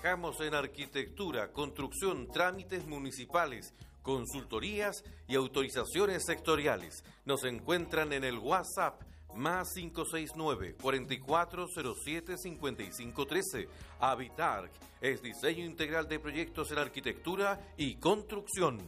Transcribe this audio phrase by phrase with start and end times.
[0.00, 7.04] Trabajamos en arquitectura, construcción, trámites municipales, consultorías y autorizaciones sectoriales.
[7.26, 9.02] Nos encuentran en el WhatsApp
[9.34, 13.68] más 569 4407 5513.
[14.00, 14.70] Habitar
[15.02, 18.78] es diseño integral de proyectos en arquitectura y construcción.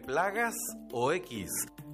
[0.00, 0.54] Plagas
[0.92, 1.50] o X.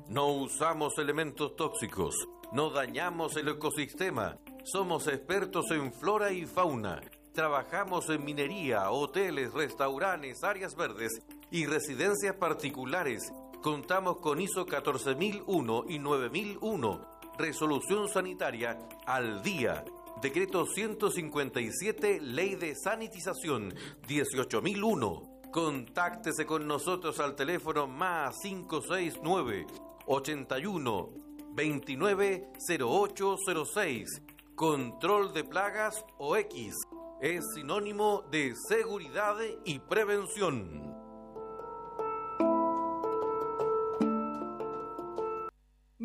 [0.09, 2.15] No usamos elementos tóxicos,
[2.53, 7.01] no dañamos el ecosistema, somos expertos en flora y fauna.
[7.33, 11.11] Trabajamos en minería, hoteles, restaurantes, áreas verdes
[11.51, 13.33] y residencias particulares.
[13.63, 17.19] Contamos con ISO 14001 y 9001.
[17.39, 19.85] Resolución sanitaria al día.
[20.23, 23.75] Decreto 157, Ley de Sanitización
[24.07, 25.34] 18001.
[25.55, 29.69] Contáctese con nosotros al teléfono más 569
[30.05, 31.11] 81
[31.53, 34.23] 29 0806.
[34.57, 36.75] Control de plagas o X
[37.21, 41.04] es sinónimo de seguridad y prevención.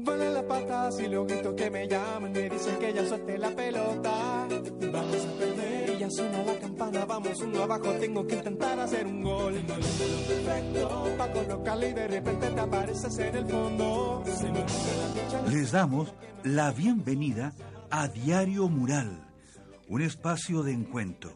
[0.03, 3.50] Vuelan las patas y los gritos que me llaman me dicen que ya suelte la
[3.50, 4.47] pelota.
[4.92, 9.05] Vamos a perder y ya suena la campana, vamos uno abajo, tengo que intentar hacer
[9.05, 9.53] un gol.
[9.55, 14.23] Perfecto, pa' colocarle y de repente te apareces en el fondo.
[14.25, 15.52] Se me la.
[15.52, 17.53] Les damos la bienvenida
[17.92, 19.27] a Diario Mural,
[19.89, 21.33] un espacio de encuentro.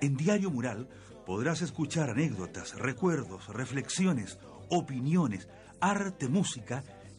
[0.00, 0.88] En Diario Mural
[1.24, 4.38] podrás escuchar anécdotas, recuerdos, reflexiones,
[4.70, 5.48] opiniones,
[5.80, 6.82] arte, música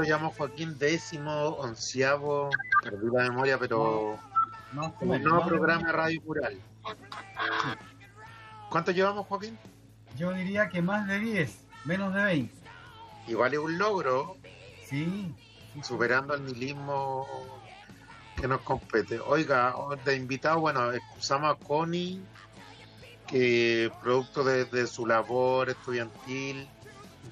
[0.00, 0.78] ¿Cuánto llamo Joaquín?
[0.78, 2.48] Décimo, onceavo,
[2.82, 4.18] perdí la memoria, pero.
[4.72, 6.58] No, el nuevo programa Radio Mural.
[8.70, 9.58] ¿Cuánto llevamos, Joaquín?
[10.16, 12.54] Yo diría que más de 10, menos de 20.
[13.26, 14.38] Igual es un logro,
[14.88, 15.34] Sí.
[15.82, 17.26] superando el nihilismo
[18.36, 19.20] que nos compete.
[19.20, 22.22] Oiga, de invitado, bueno, excusamos a Connie,
[23.26, 26.66] que producto de, de su labor estudiantil,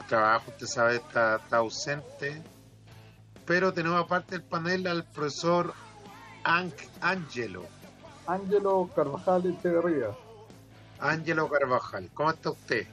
[0.06, 2.42] trabajo, usted sabe, está, está ausente.
[3.48, 5.72] Pero tenemos aparte del panel al profesor
[6.44, 7.64] Anc- Angelo,
[8.26, 10.10] Ángelo Carvajal Echeverría.
[11.00, 12.10] Angelo Carvajal.
[12.12, 12.86] ¿Cómo está usted?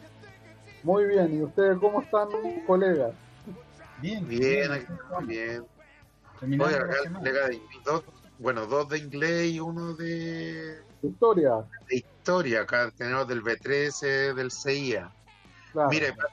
[0.83, 2.29] Muy bien, ¿y ustedes cómo están,
[2.66, 3.11] colegas?
[3.99, 4.85] Bien, Bien, aquí,
[5.27, 5.66] bien.
[6.41, 8.03] Acá de dos,
[8.39, 11.51] bueno, dos de inglés y uno de, Historia,
[11.89, 12.61] de historia.
[12.61, 15.11] Acá tenemos del B13, del CIA.
[15.73, 15.89] claro.
[15.89, 16.27] Mire, pa-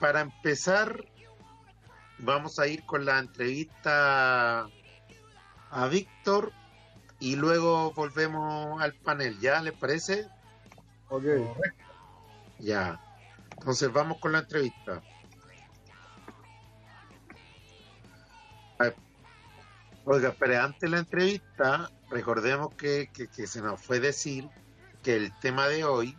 [0.00, 1.04] para empezar,
[2.22, 4.66] vamos a ir con la entrevista
[5.70, 6.52] a Víctor
[7.18, 9.38] y luego volvemos al panel.
[9.40, 10.26] ¿Ya les parece?
[11.08, 11.24] ok.
[12.58, 13.00] Ya.
[13.58, 15.02] Entonces vamos con la entrevista.
[20.04, 24.48] Oiga, pero antes de la entrevista, recordemos que, que- que se nos fue decir
[25.02, 26.16] que el tema de hoy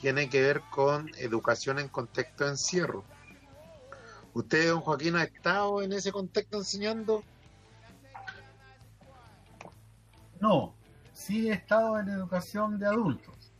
[0.00, 3.04] tiene que ver con educación en contexto de encierro.
[4.34, 7.22] ¿Usted, don Joaquín, ha estado en ese contexto enseñando?
[10.40, 10.74] No,
[11.12, 13.52] sí he estado en educación de adultos.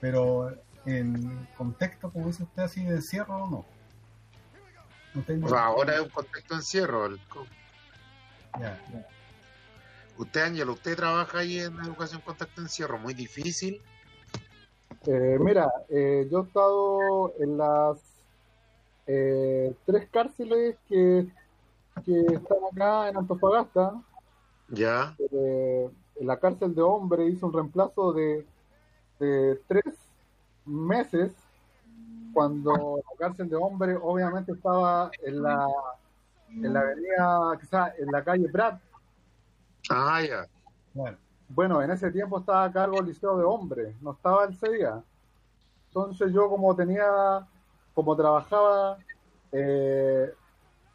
[0.00, 0.50] Pero
[0.86, 3.64] en contexto, como dice usted, así de encierro, no.
[5.14, 5.46] No tengo.
[5.46, 7.06] O sea, ahora es un contexto de encierro.
[7.06, 7.20] El-
[8.60, 8.80] Ya.
[10.18, 12.22] Usted, Ángelo, usted trabaja ahí en educación
[12.56, 12.98] de encierro.
[12.98, 13.80] Muy difícil.
[15.06, 17.98] Eh, mira, eh, yo he estado en las
[19.06, 21.26] eh, tres cárceles que,
[22.04, 24.02] que están acá en Antofagasta.
[24.68, 25.14] Ya.
[25.18, 28.46] Eh, en la cárcel de hombre hice un reemplazo de,
[29.18, 29.84] de tres
[30.64, 31.32] meses
[32.32, 35.66] cuando la cárcel de hombres obviamente estaba en la
[36.54, 38.80] en la avenida, quizás en la calle Prat.
[39.88, 40.46] Ah, ya.
[40.92, 41.16] Claro.
[41.48, 45.02] Bueno, en ese tiempo estaba a cargo el liceo de hombres, no estaba el CIA.
[45.88, 47.46] Entonces yo como tenía,
[47.94, 48.98] como trabajaba
[49.50, 50.32] eh,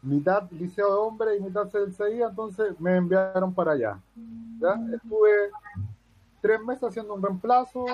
[0.02, 3.98] mitad liceo de hombres y mitad CIA, entonces me enviaron para allá.
[4.60, 4.78] ¿ya?
[4.94, 5.50] Estuve
[6.40, 7.84] tres meses haciendo un reemplazo.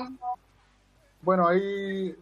[1.22, 2.16] Bueno, ahí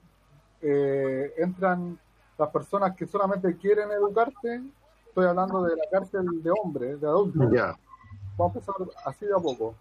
[0.60, 1.98] eh, entran
[2.38, 4.62] las personas que solamente quieren educarte.
[5.08, 7.50] Estoy hablando de la cárcel de hombres, de adultos.
[7.52, 7.76] Ya.
[8.36, 8.74] Vamos a empezar
[9.04, 9.74] así de a poco.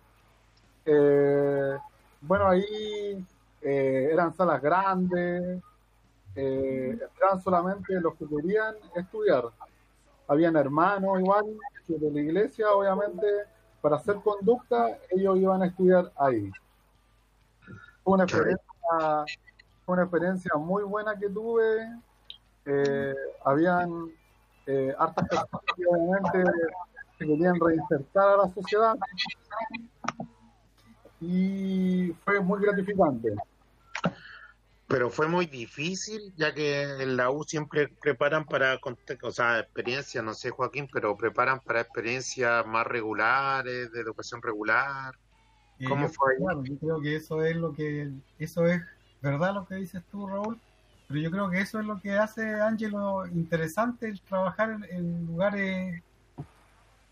[0.86, 1.78] Eh,
[2.22, 3.26] bueno, ahí
[3.62, 5.62] eh, eran salas grandes,
[6.36, 9.46] eh, entraban solamente los que querían estudiar.
[10.28, 11.46] Habían hermanos igual
[11.86, 13.28] que de la iglesia, obviamente,
[13.82, 16.52] para hacer conducta, ellos iban a estudiar ahí.
[18.04, 18.66] Fue una experiencia,
[19.86, 21.88] fue una experiencia muy buena que tuve.
[22.66, 24.12] Eh, habían
[24.68, 26.52] eh, hartas personas que obviamente
[27.18, 28.96] se querían reinsertar a la sociedad
[31.20, 33.36] y fue muy gratificante.
[34.92, 38.78] Pero fue muy difícil, ya que en la U siempre preparan para,
[39.24, 45.16] o sea, experiencias, no sé, Joaquín, pero preparan para experiencias más regulares, de educación regular.
[45.88, 46.36] ¿Cómo yo- fue?
[46.38, 48.82] Claro, yo creo que eso es lo que, eso es
[49.22, 50.60] verdad lo que dices tú, Raúl,
[51.08, 55.26] pero yo creo que eso es lo que hace Ángelo interesante el trabajar en, en
[55.26, 56.04] lugares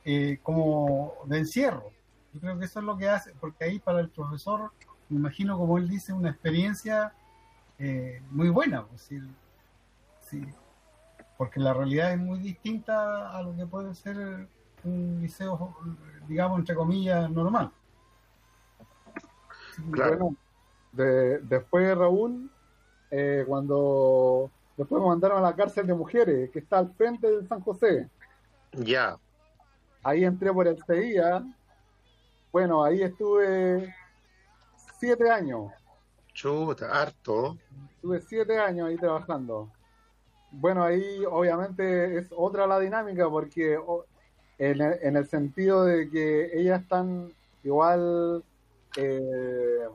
[0.03, 1.91] eh, como de encierro.
[2.33, 4.71] Yo creo que eso es lo que hace, porque ahí para el profesor,
[5.07, 7.13] me imagino como él dice, una experiencia
[7.79, 9.19] eh, muy buena, pues, sí,
[10.21, 10.45] sí,
[11.37, 14.47] porque la realidad es muy distinta a lo que puede ser
[14.83, 15.75] un liceo,
[16.27, 17.71] digamos, entre comillas, normal.
[19.91, 20.17] Claro.
[20.17, 20.35] Bueno,
[20.91, 22.49] de- después Raúl,
[23.11, 27.47] eh, cuando después me mandaron a la cárcel de mujeres, que está al frente del
[27.47, 28.09] San José.
[28.73, 29.17] Ya,
[30.01, 31.43] Ahí entré por el CIA.
[32.53, 33.93] Bueno, ahí estuve
[34.97, 35.71] siete años.
[36.39, 37.57] Chuta, harto.
[37.95, 39.69] Estuve siete años ahí trabajando.
[40.51, 43.77] Bueno, ahí obviamente es otra la dinámica porque
[44.57, 48.41] en el, en el sentido de que ellas están igual
[48.95, 49.85] eh,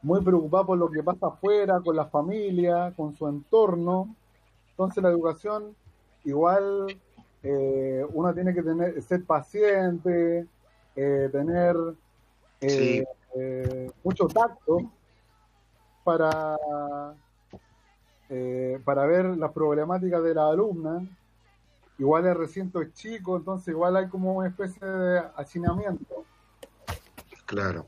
[0.00, 4.16] muy preocupadas por lo que pasa afuera, con la familia, con su entorno.
[4.70, 5.76] Entonces la educación
[6.24, 6.98] igual
[7.42, 10.46] eh, uno tiene que tener ser paciente,
[10.96, 11.76] eh, tener
[12.62, 13.04] eh, Sí.
[13.34, 14.90] eh, mucho tacto
[16.04, 16.56] para,
[18.28, 21.06] eh, para ver las problemáticas de la alumna.
[21.98, 26.24] Igual el recinto es chico, entonces igual hay como una especie de hacinamiento.
[27.46, 27.86] Claro.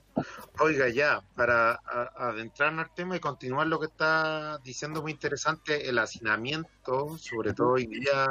[0.60, 1.80] Oiga, ya, para
[2.16, 7.70] adentrarnos al tema y continuar lo que está diciendo muy interesante, el hacinamiento, sobre todo
[7.70, 8.26] hoy día,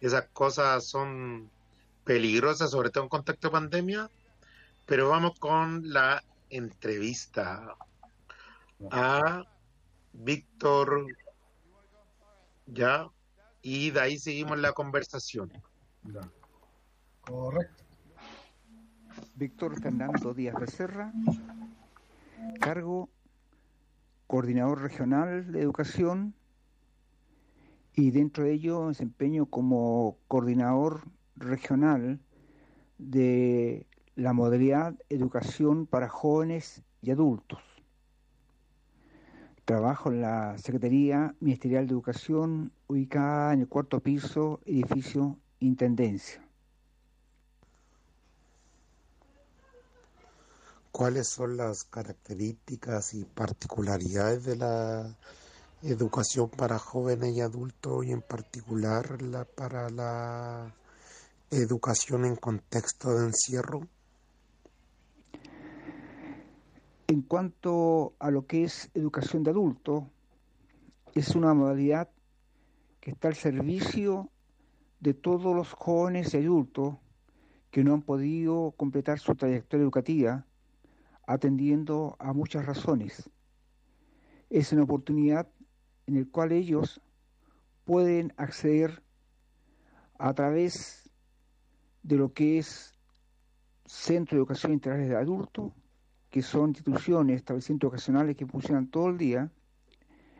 [0.00, 1.50] esas cosas son
[2.04, 4.10] peligrosas, sobre todo en contexto de pandemia,
[4.86, 7.74] pero vamos con la entrevista
[8.90, 9.44] a
[10.12, 11.06] Víctor,
[12.66, 13.08] ya,
[13.62, 15.52] y de ahí seguimos la conversación.
[16.04, 16.20] Ya.
[17.22, 17.84] Correcto.
[19.36, 21.12] Víctor Fernando Díaz Becerra,
[22.60, 23.08] cargo
[24.26, 26.34] coordinador regional de educación
[27.94, 31.02] y dentro de ello desempeño como coordinador
[31.36, 32.20] regional
[32.98, 37.73] de la modalidad educación para jóvenes y adultos.
[39.64, 46.46] Trabajo en la Secretaría Ministerial de Educación ubicada en el cuarto piso, edificio Intendencia.
[50.92, 55.16] ¿Cuáles son las características y particularidades de la
[55.82, 60.74] educación para jóvenes y adultos y en particular la, para la
[61.50, 63.88] educación en contexto de encierro?
[67.14, 70.10] En cuanto a lo que es educación de adulto,
[71.14, 72.10] es una modalidad
[72.98, 74.32] que está al servicio
[74.98, 76.96] de todos los jóvenes y adultos
[77.70, 80.44] que no han podido completar su trayectoria educativa
[81.24, 83.30] atendiendo a muchas razones.
[84.50, 85.46] Es una oportunidad
[86.08, 87.00] en la cual ellos
[87.84, 89.04] pueden acceder
[90.18, 91.08] a través
[92.02, 92.92] de lo que es
[93.86, 95.72] Centro de Educación Integral de Adultos,
[96.34, 99.52] que son instituciones, establecimientos ocasionales que funcionan todo el día,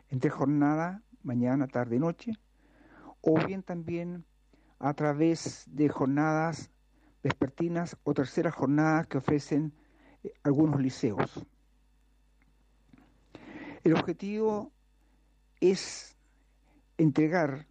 [0.09, 2.33] entre jornada, mañana, tarde noche,
[3.21, 4.25] o bien también
[4.77, 6.69] a través de jornadas
[7.23, 9.71] vespertinas o terceras jornadas que ofrecen
[10.21, 11.45] eh, algunos liceos.
[13.85, 14.73] El objetivo
[15.61, 16.17] es
[16.97, 17.67] entregar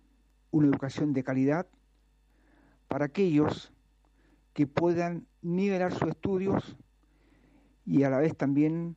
[0.51, 1.67] una educación de calidad
[2.89, 3.71] para aquellos
[4.55, 6.79] que puedan nivelar sus estudios
[7.87, 8.97] y a la vez también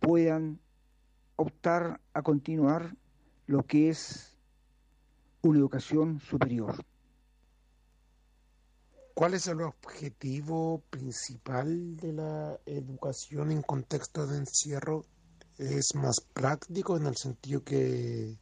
[0.00, 0.60] puedan
[1.36, 2.96] optar a continuar
[3.46, 4.36] lo que es
[5.42, 6.84] una educación superior.
[9.14, 15.06] ¿Cuál es el objetivo principal de la educación en contexto de encierro?
[15.56, 18.36] ¿Es más práctico en el sentido que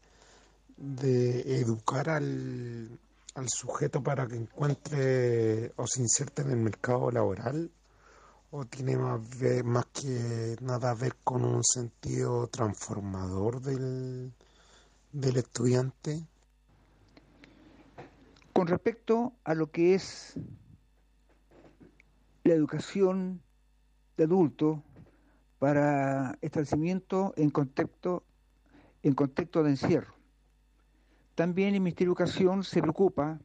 [0.76, 2.98] de educar al,
[3.36, 7.70] al sujeto para que encuentre o se inserte en el mercado laboral?
[8.56, 9.20] ¿O tiene más,
[9.86, 14.32] que nada a ver con un sentido transformador del,
[15.10, 16.24] del estudiante?
[18.52, 20.38] Con respecto a lo que es
[22.44, 23.42] la educación
[24.16, 24.84] de adulto
[25.58, 28.22] para establecimiento en contexto,
[29.02, 30.14] en contexto de encierro.
[31.34, 33.40] También el Ministerio de Educación se preocupa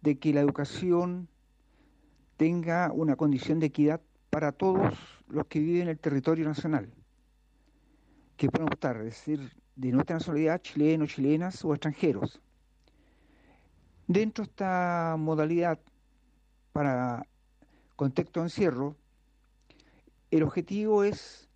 [0.00, 1.28] de que la educación
[2.36, 4.00] tenga una condición de equidad
[4.32, 4.94] para todos
[5.28, 6.90] los que viven en el territorio nacional,
[8.38, 12.40] que puedan optar, es decir, de nuestra nacionalidad, chilenos, chilenas o extranjeros.
[14.06, 15.78] Dentro de esta modalidad
[16.72, 17.26] para
[17.94, 18.96] contexto de encierro,
[20.30, 21.46] el objetivo es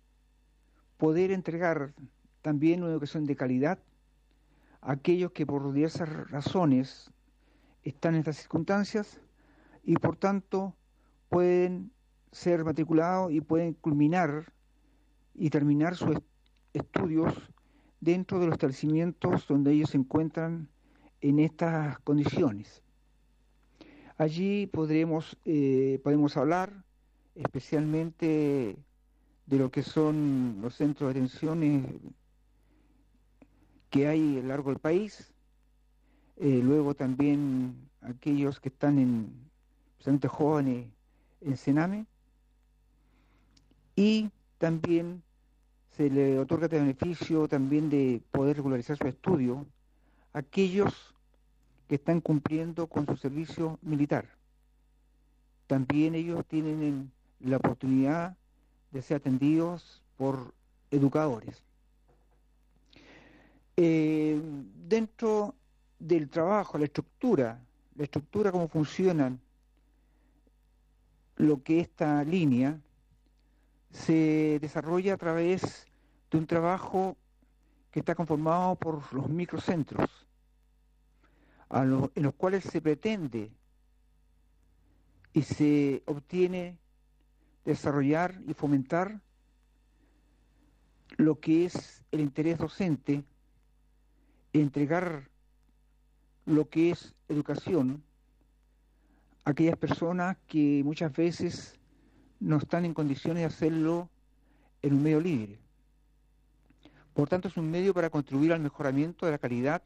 [0.97, 1.95] poder entregar
[2.43, 3.79] también una educación de calidad
[4.81, 7.09] aquellos que por diversas razones
[7.83, 9.19] están en estas circunstancias
[9.83, 10.75] y por tanto
[11.29, 11.91] pueden
[12.37, 14.53] ser matriculados y pueden culminar
[15.33, 16.17] y terminar sus
[16.71, 17.33] estudios
[17.99, 20.69] dentro de los establecimientos donde ellos se encuentran
[21.21, 22.83] en estas condiciones.
[24.17, 26.85] Allí podremos, eh, podemos hablar
[27.33, 28.77] especialmente
[29.47, 32.13] de lo que son los centros de atención
[33.89, 35.33] que hay a lo largo del país,
[36.35, 39.49] eh, luego también aquellos que están en,
[39.93, 40.87] especialmente jóvenes,
[41.41, 42.05] en Sename,
[43.97, 45.23] y también
[45.97, 49.65] se le otorga este beneficio también de poder regularizar su estudio
[50.33, 51.15] a aquellos
[51.89, 54.29] que están cumpliendo con su servicio militar.
[55.65, 58.37] También ellos tienen la oportunidad
[58.91, 60.53] de ser atendidos por
[60.91, 61.63] educadores.
[63.77, 64.39] Eh,
[64.87, 65.55] dentro
[65.97, 67.59] del trabajo, la estructura,
[67.95, 69.39] la estructura, cómo funcionan
[71.37, 72.79] lo que esta línea
[74.05, 75.87] se desarrolla a través
[76.31, 77.17] de un trabajo
[77.91, 80.27] que está conformado por los microcentros,
[81.71, 83.51] en los cuales se pretende
[85.33, 86.77] y se obtiene
[87.65, 89.21] desarrollar y fomentar
[91.17, 93.23] lo que es el interés docente
[94.53, 95.29] entregar
[96.45, 98.03] lo que es educación
[99.43, 101.79] a aquellas personas que muchas veces
[102.39, 104.09] no están en condiciones de hacerlo
[104.81, 105.59] en un medio libre.
[107.13, 109.81] Por tanto, es un medio para contribuir al mejoramiento de la calidad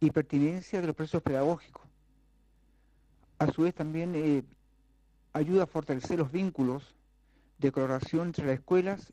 [0.00, 1.82] y pertinencia de los procesos pedagógicos.
[3.38, 4.42] A su vez, también eh,
[5.32, 6.94] ayuda a fortalecer los vínculos
[7.58, 9.12] de colaboración entre las escuelas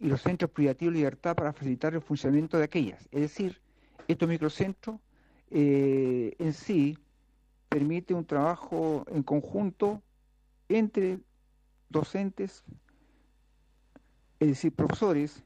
[0.00, 3.06] y los centros privativos de libertad para facilitar el funcionamiento de aquellas.
[3.10, 3.60] Es decir,
[4.08, 5.00] estos microcentros
[5.50, 6.98] eh, en sí
[7.68, 10.02] permite un trabajo en conjunto
[10.68, 11.20] entre
[11.92, 12.64] docentes,
[14.40, 15.44] es decir, profesores,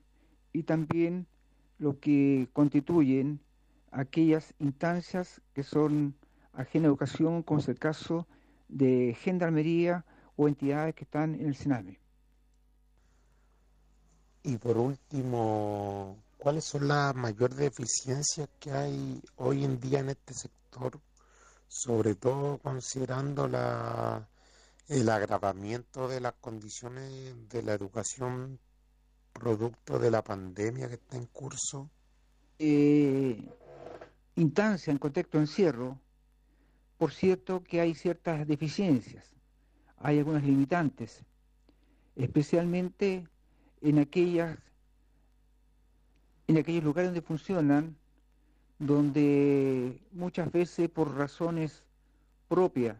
[0.52, 1.26] y también
[1.78, 3.40] lo que constituyen
[3.90, 6.14] aquellas instancias que son
[6.52, 8.26] ajenas a educación, como es el caso
[8.68, 10.04] de gendarmería
[10.36, 12.00] o entidades que están en el SENAME.
[14.42, 20.34] Y por último, ¿cuáles son las mayores deficiencias que hay hoy en día en este
[20.34, 21.00] sector?
[21.68, 24.28] Sobre todo considerando la,
[24.88, 28.58] el agravamiento de las condiciones de la educación
[29.32, 31.90] producto de la pandemia que está en curso.
[32.58, 33.48] Eh,
[34.36, 36.00] instancia en contexto encierro,
[36.98, 39.36] por cierto que hay ciertas deficiencias,
[39.98, 41.24] hay algunas limitantes,
[42.14, 43.28] especialmente
[43.82, 44.58] en aquellas
[46.48, 47.96] en aquellos lugares donde funcionan,
[48.78, 51.82] donde muchas veces por razones
[52.48, 52.96] propias,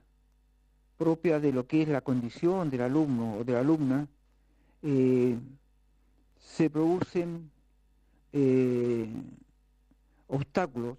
[0.97, 4.09] propias de lo que es la condición del alumno o de la alumna,
[4.83, 5.38] eh,
[6.38, 7.50] se producen
[8.33, 9.09] eh,
[10.29, 10.99] obstáculos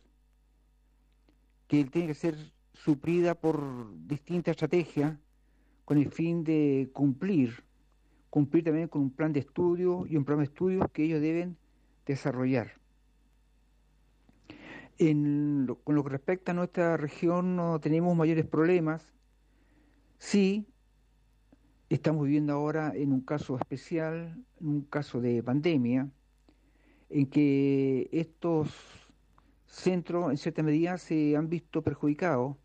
[1.68, 2.36] que tienen que ser
[2.74, 5.18] suplida por distintas estrategias
[5.86, 7.68] con el fin de cumplir
[8.30, 11.58] cumplir también con un plan de estudio y un programa de estudios que ellos deben
[12.06, 12.74] desarrollar.
[14.98, 19.06] Con lo que respecta a nuestra región no tenemos mayores problemas.
[20.20, 20.68] Sí,
[21.90, 26.10] estamos viviendo ahora en un caso especial, en un caso de pandemia,
[27.10, 28.70] en que estos
[29.68, 32.58] centros en cierta medida se han visto perjudicados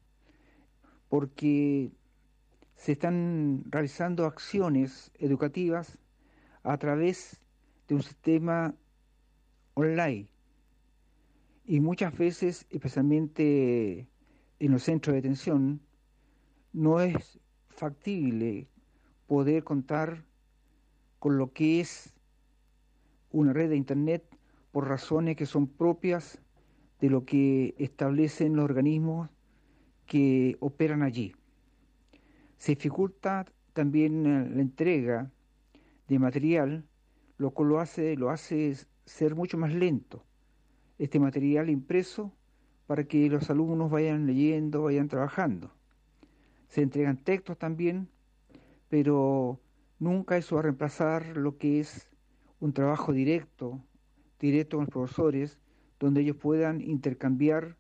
[1.08, 1.92] porque
[2.74, 5.98] se están realizando acciones educativas
[6.62, 7.42] a través
[7.86, 8.74] de un sistema
[9.74, 10.26] online.
[11.66, 14.08] Y muchas veces, especialmente
[14.58, 15.82] en los centros de detención,
[16.72, 17.41] no es
[17.82, 18.68] factible
[19.26, 20.24] poder contar
[21.18, 22.14] con lo que es
[23.32, 24.22] una red de Internet
[24.70, 26.40] por razones que son propias
[27.00, 29.30] de lo que establecen los organismos
[30.06, 31.34] que operan allí.
[32.56, 34.22] Se dificulta también
[34.54, 35.32] la entrega
[36.06, 36.84] de material,
[37.36, 40.24] lo cual lo hace, lo hace ser mucho más lento
[40.98, 42.32] este material impreso
[42.86, 45.72] para que los alumnos vayan leyendo, vayan trabajando.
[46.72, 48.08] Se entregan textos también,
[48.88, 49.60] pero
[49.98, 52.10] nunca eso va a reemplazar lo que es
[52.60, 53.84] un trabajo directo,
[54.40, 55.58] directo con los profesores,
[56.00, 57.76] donde ellos puedan intercambiar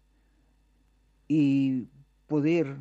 [1.26, 1.88] y
[2.26, 2.80] poder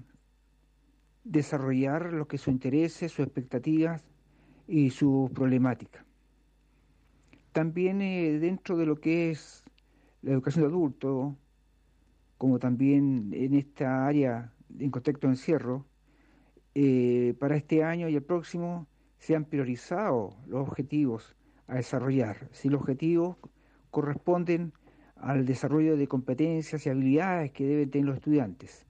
[1.24, 4.03] desarrollar lo que es su intereses, sus expectativas
[4.68, 6.06] y su problemática.
[7.53, 9.63] También eh, dentro de lo que es
[10.24, 11.36] la educación de adultos,
[12.38, 15.86] como también en esta área en contexto de encierro,
[16.74, 18.88] eh, para este año y el próximo
[19.18, 21.36] se han priorizado los objetivos
[21.68, 22.48] a desarrollar.
[22.51, 23.38] Si los objetivos
[23.92, 24.74] corresponden
[25.16, 28.86] al desarrollo de competencias y habilidades que deben tener los estudiantes.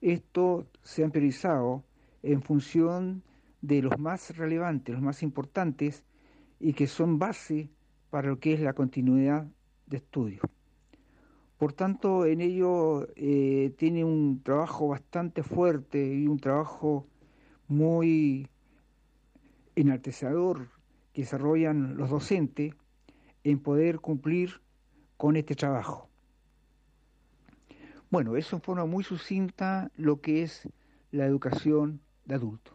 [0.00, 1.84] Esto se han priorizado
[2.22, 3.22] en función
[3.62, 6.04] de los más relevantes, los más importantes
[6.60, 7.70] y que son base
[8.10, 9.46] para lo que es la continuidad
[9.86, 10.42] de estudio.
[11.64, 17.06] Por tanto, en ello eh, tiene un trabajo bastante fuerte y un trabajo
[17.68, 18.50] muy
[19.74, 20.68] enaltecedor
[21.14, 22.74] que desarrollan los docentes
[23.44, 24.60] en poder cumplir
[25.16, 26.10] con este trabajo.
[28.10, 30.68] Bueno, eso en forma muy sucinta lo que es
[31.12, 32.74] la educación de adultos.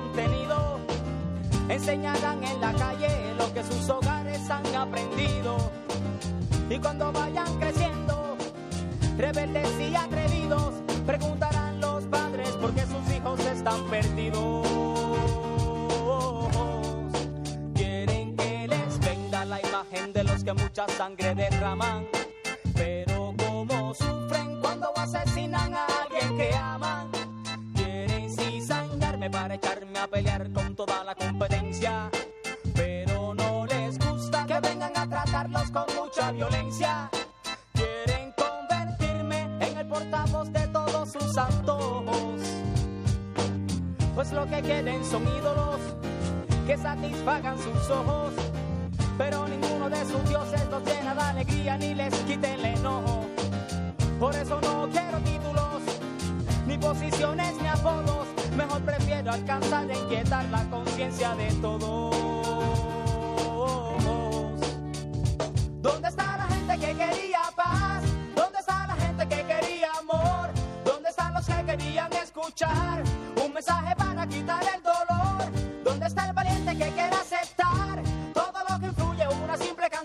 [47.93, 48.20] Oh.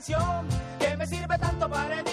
[0.02, 2.05] Siempre nos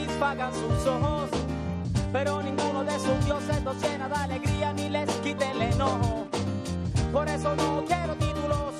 [0.00, 1.30] satisfagan sus ojos.
[2.12, 6.26] Pero ninguno de sus dioses los llena de alegría ni les quite el enojo.
[7.12, 8.74] Por eso no quiero títulos,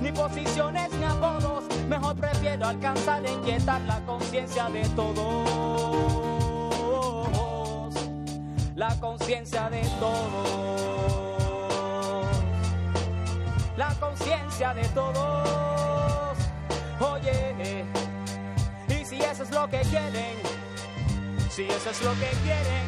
[0.00, 1.64] ni posiciones ni apodos.
[1.88, 5.48] Mejor prefiero alcanzar e inquietar la conciencia de todos.
[8.74, 10.68] La conciencia de todos.
[13.76, 16.38] La conciencia de todos.
[17.00, 17.84] Oye,
[18.88, 20.17] y si eso es lo que quieren, si
[21.78, 22.86] eso es lo que quieren,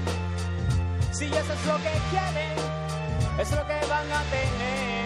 [1.13, 2.57] si eso es lo que quieren,
[3.39, 5.00] es lo que van a tener.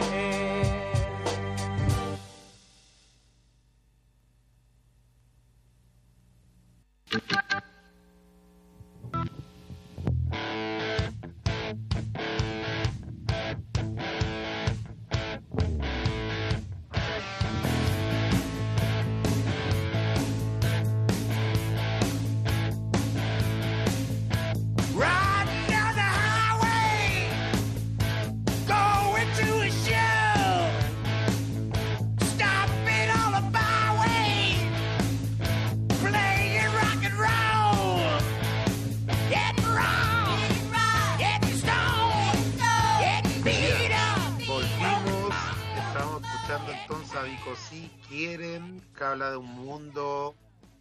[49.05, 50.35] Habla de un mundo,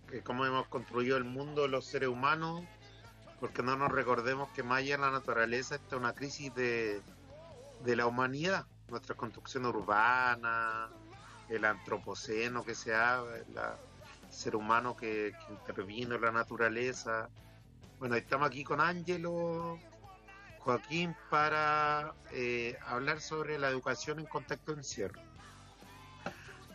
[0.10, 2.64] que cómo hemos construido el mundo los seres humanos,
[3.40, 7.02] porque no nos recordemos que más allá de la naturaleza está una crisis de,
[7.84, 10.90] de la humanidad, nuestra construcción urbana,
[11.50, 13.78] el antropoceno que se habla,
[14.28, 17.30] el ser humano que, que intervino en la naturaleza.
[18.00, 19.78] Bueno, estamos aquí con Ángelo,
[20.60, 25.22] Joaquín, para eh, hablar sobre la educación en contexto de encierro.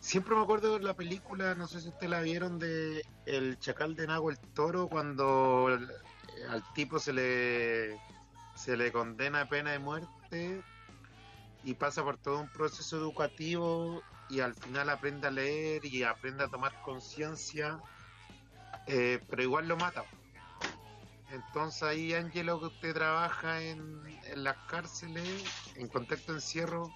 [0.09, 3.95] Siempre me acuerdo de la película, no sé si ustedes la vieron, de El Chacal
[3.95, 5.87] de Nago el Toro, cuando el-
[6.49, 8.01] al tipo se le,
[8.55, 10.63] se le condena a pena de muerte
[11.63, 16.45] y pasa por todo un proceso educativo y al final aprende a leer y aprende
[16.45, 17.79] a tomar conciencia,
[18.87, 20.07] eh, pero igual lo mata.
[21.29, 23.79] Entonces ahí, Ángelo, que usted trabaja en,
[24.33, 25.43] en las cárceles,
[25.75, 26.95] en contexto encierro,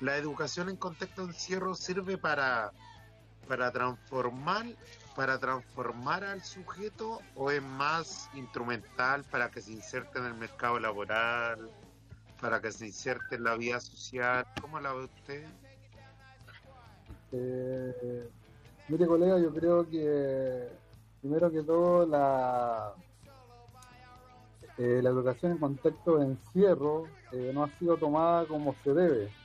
[0.00, 2.72] la educación en contexto de encierro sirve para,
[3.48, 4.66] para transformar
[5.14, 10.78] para transformar al sujeto o es más instrumental para que se inserte en el mercado
[10.80, 11.70] laboral,
[12.40, 14.44] para que se inserte en la vida social?
[14.60, 15.44] ¿Cómo la ve usted?
[17.32, 18.28] Eh,
[18.88, 20.68] mire, colega, yo creo que
[21.20, 22.92] primero que todo la,
[24.78, 29.43] eh, la educación en contexto de encierro eh, no ha sido tomada como se debe.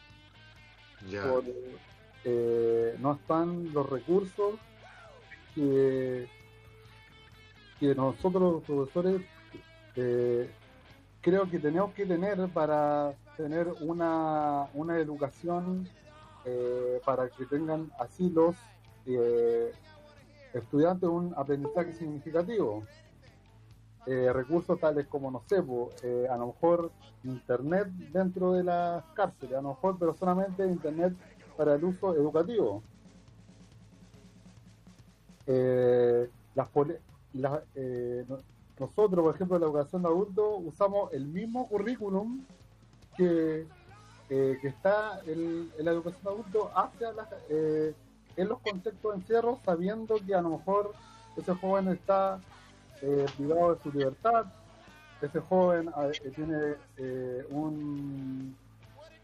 [2.25, 4.55] Eh, no están los recursos
[5.55, 6.27] que,
[7.79, 9.21] que nosotros los profesores
[9.95, 10.49] eh,
[11.21, 15.88] creo que tenemos que tener para tener una, una educación
[16.45, 18.55] eh, para que tengan así los
[19.05, 19.71] eh,
[20.53, 22.83] estudiantes un aprendizaje significativo.
[24.05, 26.91] Eh, recursos tales como, no sé, po, eh, a lo mejor
[27.23, 31.13] internet dentro de las cárceles, a lo mejor, pero solamente internet
[31.55, 32.81] para el uso educativo.
[35.45, 36.97] Eh, las poli-
[37.33, 38.38] la- eh, no-
[38.79, 42.45] nosotros, por ejemplo, en la educación de adultos, usamos el mismo currículum
[43.17, 43.67] que,
[44.29, 47.93] eh, que está en, la educación de adultos hacia la- eh,
[48.38, 50.93] en los contextos de encierro, sabiendo que a lo mejor
[51.35, 52.41] ese joven está
[53.01, 54.45] eh, privado de su libertad,
[55.21, 55.89] ese joven
[56.23, 58.55] eh, tiene eh, un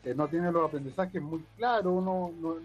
[0.03, 2.57] eh, no tiene los aprendizajes muy claros, no, no,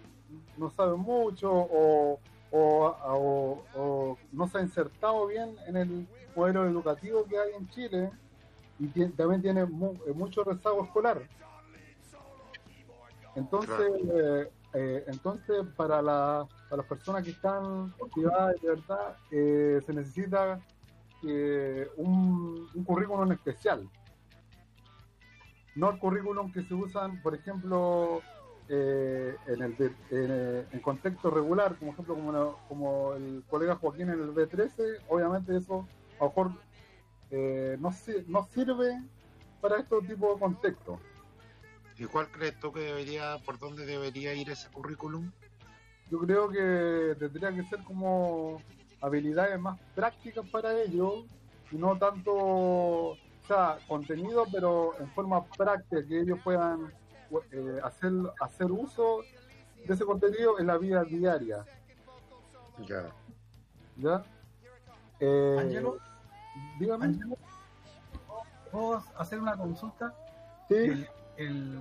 [0.59, 2.19] no sabe mucho o,
[2.51, 7.69] o, o- o no se ha insertado bien en el modelo educativo que hay en
[7.71, 8.11] Chile
[8.79, 11.23] y también tiene mu- eh, mucho rezago escolar.
[13.37, 13.91] Entonces,
[14.75, 20.61] eh, entonces para, la- para las personas que están privadas de libertad eh, se necesita
[21.23, 23.89] eh, un, un currículum especial.
[25.77, 28.23] No el currículum que se usan, por ejemplo,
[28.73, 29.75] eh, en el
[30.13, 35.89] eh, en contexto regular, como ejemplo como, el colega Joaquín en el B13, obviamente eso
[36.21, 36.53] a lo mejor
[37.33, 37.93] eh, no,
[38.29, 39.03] no sirve
[39.61, 41.01] para estos tipos de contextos.
[41.99, 45.33] ¿Y cuál crees tú que debería, por dónde debería ir ese currículum?
[46.09, 48.63] Yo creo que tendría que ser como
[49.01, 51.25] habilidades más prácticas para ellos
[51.71, 56.93] y no tanto, o sea, contenido, pero en forma práctica, que ellos puedan
[57.53, 59.21] eh, hacer, hacer uso
[59.87, 61.65] de ese contenido en la vida diaria.
[62.87, 63.13] Ya.
[63.97, 64.25] ¿Ya?
[65.21, 65.99] Eh, Ángelo,
[66.79, 67.07] dígame.
[67.07, 67.37] Ángelo,
[68.71, 70.15] ¿puedo hacer una consulta?
[70.69, 70.75] Sí.
[70.75, 71.81] El, el,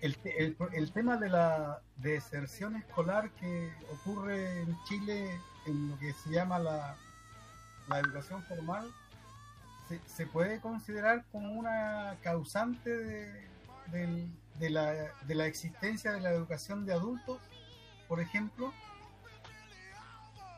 [0.00, 6.12] el, el- el tema de la deserción escolar que ocurre en Chile en lo que
[6.12, 6.96] se llama la,
[7.88, 8.88] la educación formal,
[9.88, 13.48] ¿se, se puede considerar como una causante de,
[13.90, 14.92] del- de la,
[15.26, 17.38] de la existencia de la educación de adultos,
[18.08, 18.72] por ejemplo?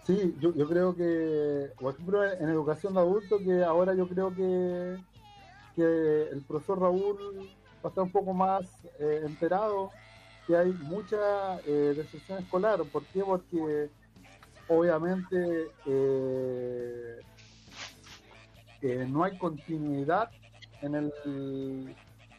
[0.06, 4.34] Sí, yo, yo creo que, por ejemplo, en educación de adultos, que ahora yo creo
[4.34, 4.98] que,
[5.76, 7.50] que el profesor Raúl
[7.84, 9.90] va a estar un poco más eh, enterado
[10.46, 12.84] que hay mucha eh, deserción escolar.
[12.86, 13.22] ¿Por qué?
[13.24, 13.90] Porque
[14.68, 17.22] obviamente eh,
[18.82, 20.30] eh, no hay continuidad
[20.82, 21.94] en el...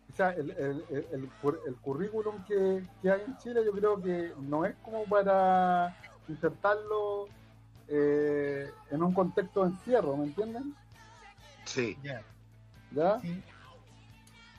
[0.10, 3.72] O sea, el, el, el, el cur- el currículum que, que hay en Chile yo
[3.72, 5.96] creo que no es como para
[6.28, 7.30] insertarlo
[7.88, 10.76] eh, en un contexto de encierro, ¿me entienden?
[11.66, 11.98] Sí.
[12.04, 12.26] Ya,
[12.92, 13.22] ¿Ya?
[13.22, 13.42] sí.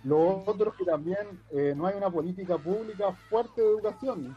[0.05, 4.37] Lo otro es que también eh, no hay una política pública fuerte de educación.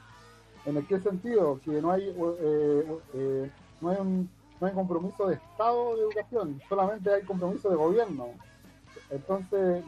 [0.66, 1.60] ¿En el qué sentido?
[1.64, 3.52] Que no hay, eh, eh,
[3.82, 8.30] no hay un no hay compromiso de Estado de educación, solamente hay compromiso de gobierno.
[9.10, 9.84] Entonces,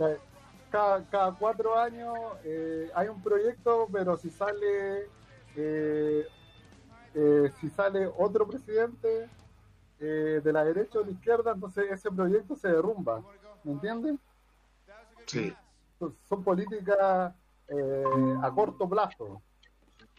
[0.69, 2.13] cada, cada cuatro años
[2.43, 5.07] eh, hay un proyecto, pero si sale
[5.55, 6.27] eh,
[7.59, 9.29] si sale otro presidente
[9.99, 13.23] de la derecha o de la izquierda, entonces ese proyecto se derrumba.
[13.63, 14.19] ¿Me entienden?
[15.25, 15.55] Sí.
[15.99, 17.33] Son- políticas
[17.67, 19.41] eh, a corto plazo,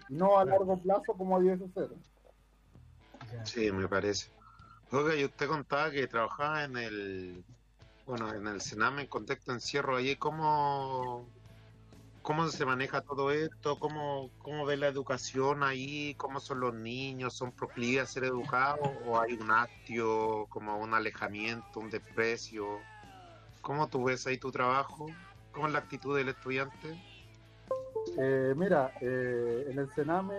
[0.09, 1.91] no a largo plazo como debiese ser.
[3.45, 4.31] Sí, me parece.
[4.91, 7.45] Oiga, y usted contaba que trabajaba en el,
[8.07, 9.97] bueno, en el Sename en contexto de encierro.
[9.97, 11.27] Allí, ¿cómo,
[12.23, 13.79] cómo se maneja todo esto?
[13.79, 16.15] ¿Cómo, ¿Cómo ve la educación ahí?
[16.15, 17.35] ¿Cómo son los niños?
[17.35, 18.79] ¿Son proclives a ser educados?
[18.83, 22.83] ¿O hay un hastio, como un alejamiento, un desprecio?
[23.61, 25.15] ¿Cómo tú ves ahí tu trabajo?
[25.59, 26.97] ¿Cómo es la actitud del estudiante?
[28.17, 30.37] Eh, mira, eh, en el Sename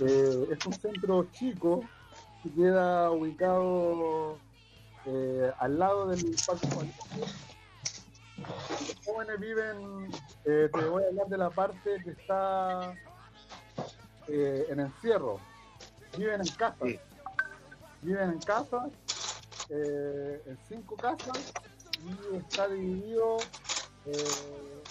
[0.00, 1.84] eh, es un centro chico
[2.42, 4.38] que queda ubicado
[5.04, 7.06] eh, al lado del Parque Juanico.
[8.38, 10.10] Los jóvenes viven,
[10.46, 12.94] eh, te voy a hablar de la parte que está
[14.28, 15.38] eh, en encierro.
[16.16, 16.78] Viven en casas.
[16.88, 16.98] Sí.
[18.00, 18.88] Viven en casas,
[19.68, 21.52] eh, en cinco casas,
[22.04, 23.38] y está dividido,
[24.06, 24.84] eh,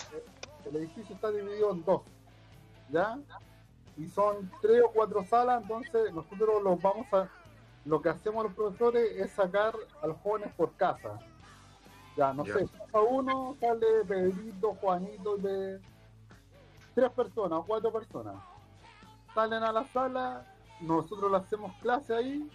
[0.65, 2.01] el edificio está dividido en dos,
[2.89, 3.19] ¿ya?
[3.97, 7.29] Y son tres o cuatro salas, entonces nosotros los vamos a,
[7.85, 11.19] lo que hacemos los profesores es sacar a los jóvenes por casa.
[12.15, 15.79] Ya, no sé, casa uno sale Pedrito, Juanito, de
[16.93, 18.35] tres personas o cuatro personas.
[19.33, 20.45] Salen a la sala,
[20.79, 22.49] nosotros le hacemos clase ahí,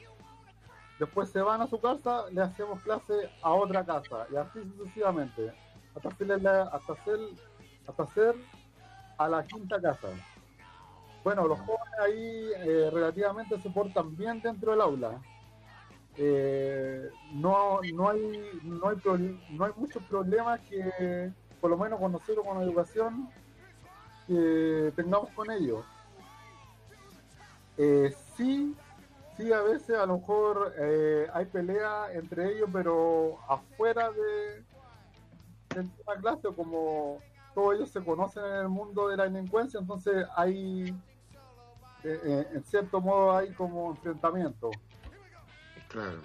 [0.99, 5.53] después se van a su casa, le hacemos clase a otra casa, y así sucesivamente,
[5.95, 7.19] hasta hacerle la- hasta hacer,
[7.87, 8.35] hasta hacer
[9.17, 10.09] a la quinta casa.
[11.25, 15.21] Bueno, los jóvenes ahí eh, relativamente se portan bien dentro del aula.
[16.17, 18.97] Eh, no, no hay no hay
[19.51, 21.31] no hay muchos problemas que
[21.61, 23.29] por lo menos con nosotros con educación
[24.27, 25.85] que tengamos con ellos.
[27.77, 28.75] Eh, sí,
[29.39, 35.89] sí, a veces a lo mejor eh, hay pelea entre ellos, pero afuera de, de
[36.07, 37.21] la clase, como
[37.55, 40.91] todos ellos se conocen en el mundo de la delincuencia, entonces hay,
[42.05, 44.71] eh, eh, en cierto modo, hay como enfrentamiento.
[45.89, 46.21] Claro.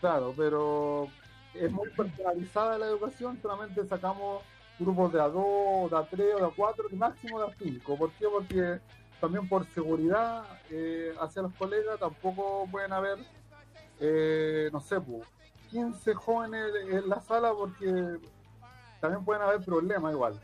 [0.00, 1.08] Claro, pero
[1.54, 4.42] es muy personalizada la educación, solamente sacamos
[4.78, 7.96] grupos de a dos, de a tres, de a cuatro y máximo de a cinco.
[7.96, 8.26] ¿Por qué?
[8.28, 8.80] Porque
[9.20, 13.18] también por seguridad eh, hacia los colegas tampoco pueden haber,
[14.00, 15.26] eh, no sé, pues,
[15.70, 18.18] 15 jóvenes en la sala porque
[19.00, 20.40] también pueden haber problemas igual.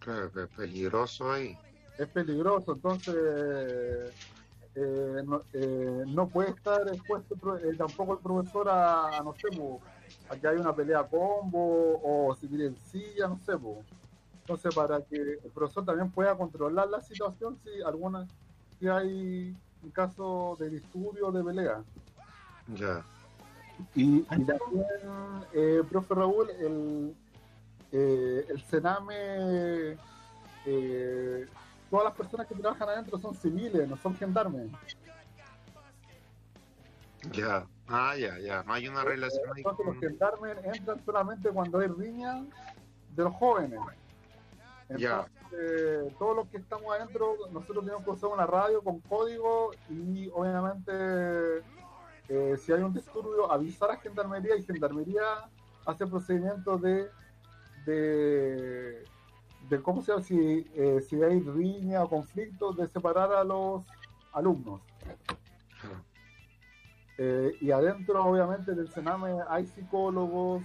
[0.00, 1.56] Claro, es peligroso ahí.
[1.98, 3.14] Es peligroso, entonces
[4.74, 9.80] eh, no, eh, no puede estar expuesto eh, tampoco el profesor a, no sé, po,
[10.28, 13.56] a que hay una pelea combo o si quieren silla, no sé.
[13.58, 13.82] po.
[14.50, 18.26] Entonces, para que el profesor también pueda controlar la situación si alguna
[18.80, 21.84] si hay un caso de disturbio o de pelea.
[22.74, 23.04] Ya.
[23.94, 24.56] Y, y también,
[25.52, 27.14] eh, profe Raúl, el,
[27.92, 29.96] eh, el Sename,
[30.66, 31.46] eh,
[31.88, 34.68] todas las personas que trabajan adentro son civiles, no son gendarmes.
[37.30, 41.78] Ya, ah, ya, ya, no hay una relación ahí Entonces los gendarmes entran solamente cuando
[41.78, 42.44] hay riña
[43.14, 43.78] de los jóvenes.
[44.90, 50.28] Entonces, todos los que estamos adentro, nosotros tenemos que usar una radio con código y
[50.34, 50.92] obviamente
[52.28, 55.22] eh, si hay un disturbio, avisar a Gendarmería y Gendarmería
[55.86, 57.08] hace procedimientos de,
[57.86, 59.04] de,
[59.68, 63.84] de cómo se llama, si, eh, si hay riña o conflicto, de separar a los
[64.32, 64.80] alumnos.
[67.18, 70.62] Eh, y adentro, obviamente, del Sename hay psicólogos,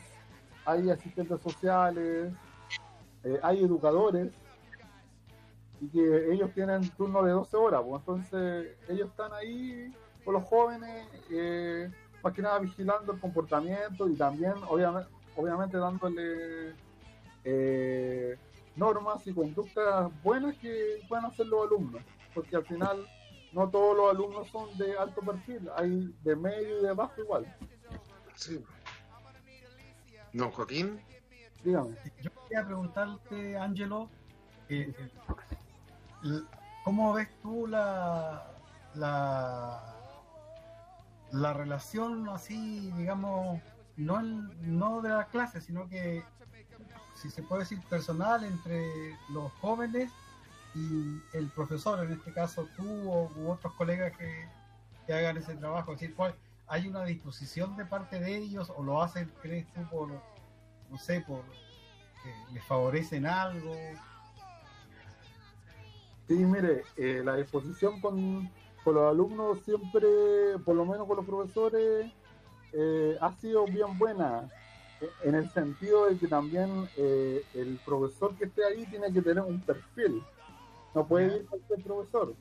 [0.66, 2.32] hay asistentes sociales,
[3.26, 4.32] eh, hay educadores,
[5.82, 9.92] y que ellos tienen turno de 12 horas, pues, entonces ellos están ahí
[10.24, 11.92] con los jóvenes, eh,
[12.24, 16.74] más que nada vigilando el comportamiento y también, obviamente, obviamente dándole
[17.44, 18.38] eh,
[18.76, 22.02] normas y conductas buenas que puedan hacer los alumnos,
[22.34, 23.08] porque al final
[23.52, 27.56] no todos los alumnos son de alto perfil, hay de medio y de bajo igual.
[28.36, 28.64] Sí.
[30.34, 31.00] Don Joaquín,
[31.66, 31.96] Dígame.
[32.22, 34.10] Yo quería preguntarte, Ángelo,
[34.70, 34.94] eh,
[36.84, 38.46] ¿cómo ves tú la,
[38.96, 39.84] la,
[41.32, 43.62] la relación así, digamos,
[43.98, 46.24] no, en- no de la clase, sino que,
[47.16, 50.12] si se puede decir, personal entre los jóvenes
[50.76, 54.48] y el profesor, en este caso tú o, u otros colegas que,
[55.08, 55.94] que hagan ese trabajo?
[55.94, 56.36] Es decir, ¿cuál-
[56.68, 60.10] ¿hay una disposición de parte de ellos o lo hacen, crees tú, por,
[60.90, 61.44] no sé, por
[62.54, 63.76] les favorecen algo?
[66.28, 68.50] Sí, mire, eh, la disposición con,
[68.84, 70.08] con los alumnos siempre,
[70.64, 72.08] por lo menos con los profesores,
[72.74, 74.50] eh, ha sido bien buena,
[75.24, 79.44] en el sentido de que también eh, el profesor que esté ahí tiene que tener
[79.44, 80.24] un perfil,
[80.94, 82.34] no puede ir cualquier profesor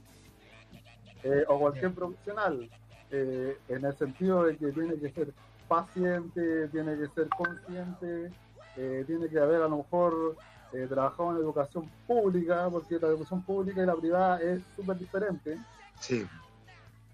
[1.25, 2.71] eh, o cualquier profesional,
[3.11, 5.33] en el sentido de que tiene que ser
[5.69, 8.33] paciente, tiene que ser consciente,
[8.77, 10.37] eh, tiene que haber a lo mejor
[10.73, 15.59] eh, trabajado en educación pública, porque la educación pública y la privada es súper diferente.
[16.01, 16.27] sí,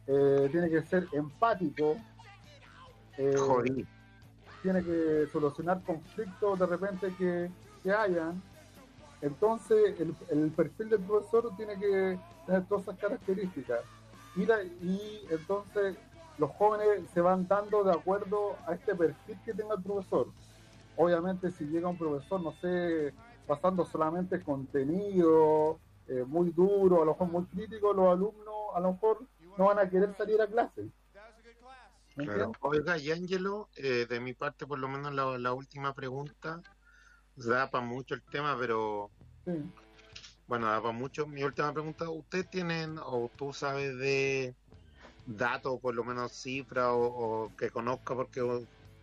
[0.07, 1.96] Eh, tiene que ser empático.
[3.18, 3.87] eh, jodí.
[4.62, 7.51] tiene que solucionar conflictos de repente que,
[7.83, 8.40] que hayan.
[9.23, 13.81] Entonces, el, el perfil del profesor tiene que tener todas esas características.
[14.37, 15.96] Y, la- y entonces
[16.38, 20.27] los jóvenes se van dando de acuerdo a este perfil que tenga el profesor.
[20.96, 23.14] Obviamente, si llega un profesor, no sé,
[23.46, 28.92] pasando solamente contenido eh, muy duro, a lo mejor muy crítico, los alumnos a lo
[28.92, 29.26] mejor
[29.57, 30.90] no van a querer salir a clase.
[32.16, 32.53] ¿Me Claro.
[32.62, 36.61] Oiga, y Ángelo, eh, de mi parte, por lo menos la, la última pregunta,
[37.37, 39.11] da para mucho el tema, pero
[39.44, 39.53] Sí.
[40.46, 41.26] bueno, da para mucho.
[41.26, 44.55] Mi última pregunta, ¿usted tienen o tú sabes de
[45.24, 47.00] datos, por lo menos cifras, o,
[47.44, 48.40] o que conozca, porque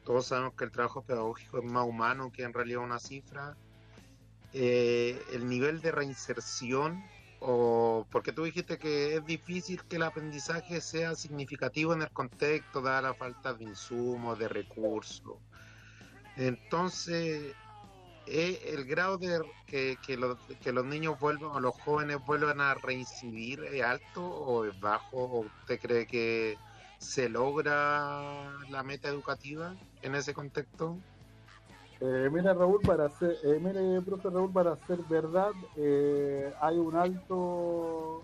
[0.07, 3.57] todos sabemos que el trabajo pedagógico es más humano que en realidad una cifra?
[4.53, 7.03] Eh, el nivel de reinserción,
[7.41, 12.81] o porque tú dijiste que es difícil que el aprendizaje sea significativo en el contexto,
[12.81, 15.35] dada la falta de insumos, de recursos.
[16.37, 17.53] Entonces,
[18.27, 22.75] ¿es el grado de que los, que los niños vuelvan o los jóvenes vuelvan a
[22.75, 25.17] reincidir es alto o es bajo?
[25.17, 26.57] ¿O usted cree que
[26.97, 30.97] se logra la meta educativa en ese contexto?
[31.99, 36.95] Eh, mira Raúl, para ser, eh, mire profe Raúl, para ser verdad, eh, hay un
[36.95, 38.23] alto, o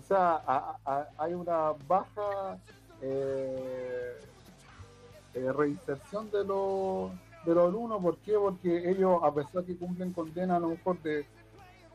[0.00, 2.58] sea, a- hay una baja
[3.02, 4.14] eh,
[5.34, 7.12] eh, reinserción de los
[7.44, 8.00] de los alumnos.
[8.02, 8.34] ¿Por qué?
[8.38, 11.26] Porque ellos, a pesar que cumplen condena a lo mejor de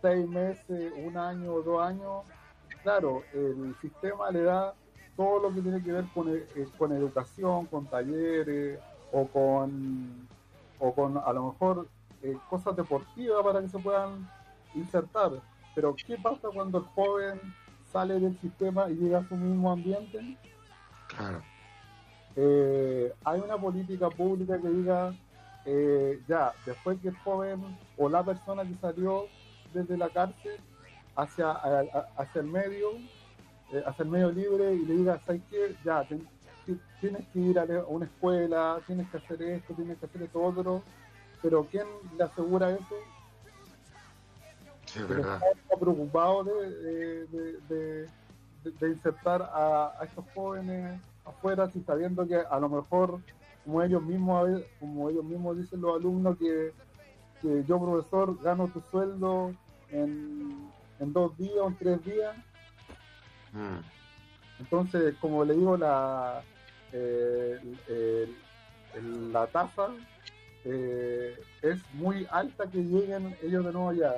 [0.01, 2.23] seis meses, un año o dos años,
[2.83, 4.75] claro, el sistema le da
[5.19, 6.45] todo lo que tiene que ver con, eh,
[6.77, 8.79] con educación, con talleres
[9.11, 10.29] o con
[10.79, 11.87] o con a lo mejor
[12.23, 14.25] eh, cosas deportivas para que se puedan
[14.73, 15.31] insertar.
[15.75, 17.41] Pero ¿qué pasa cuando el joven
[17.91, 20.37] sale del sistema y llega a su mismo ambiente?
[21.17, 21.41] Claro.
[22.37, 25.13] Eh, hay una política pública que diga,
[25.65, 27.59] eh, ya, después que el joven
[27.97, 29.25] o la persona que salió
[29.73, 30.61] desde la cárcel
[31.17, 32.91] hacia, a- a- hacia el medio,
[33.71, 35.75] eh, hacia el medio libre y le diga, ¿sabes qué?
[35.83, 36.27] Ya, ten-
[36.99, 40.83] tienes que ir a una escuela, tienes que hacer esto, tienes que hacer esto otro,
[41.41, 42.95] pero ¿quién le asegura eso?
[44.85, 45.39] Sí, verdad.
[45.61, 52.59] Está preocupado de, de, de- insertar a, a estos jóvenes afuera, si sabiendo que a
[52.59, 53.21] lo mejor,
[53.63, 54.49] como ellos mismos,
[54.79, 56.73] como ellos mismos dicen los alumnos, que
[57.41, 59.55] que yo, profesor, gano tu sueldo
[59.91, 62.35] en, en dos días o en tres días.
[63.53, 63.79] Mm.
[64.59, 66.43] Entonces, como le digo, la,
[66.91, 69.95] eh, el- la tasa
[70.65, 74.15] eh, es muy alta que lleguen ellos de nuevo allá,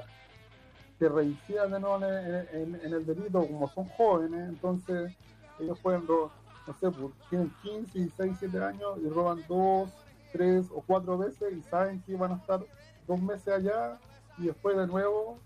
[0.97, 5.11] que reincidan de nuevo en, en- el delito, como son jóvenes, entonces
[5.59, 6.32] ellos pueden, ro-
[6.65, 9.91] no sé, pues, tienen 15, 16, 7 años y roban dos,
[10.32, 12.65] tres o cuatro veces y saben que van a estar
[13.07, 13.99] dos meses allá
[14.38, 15.39] y después de nuevo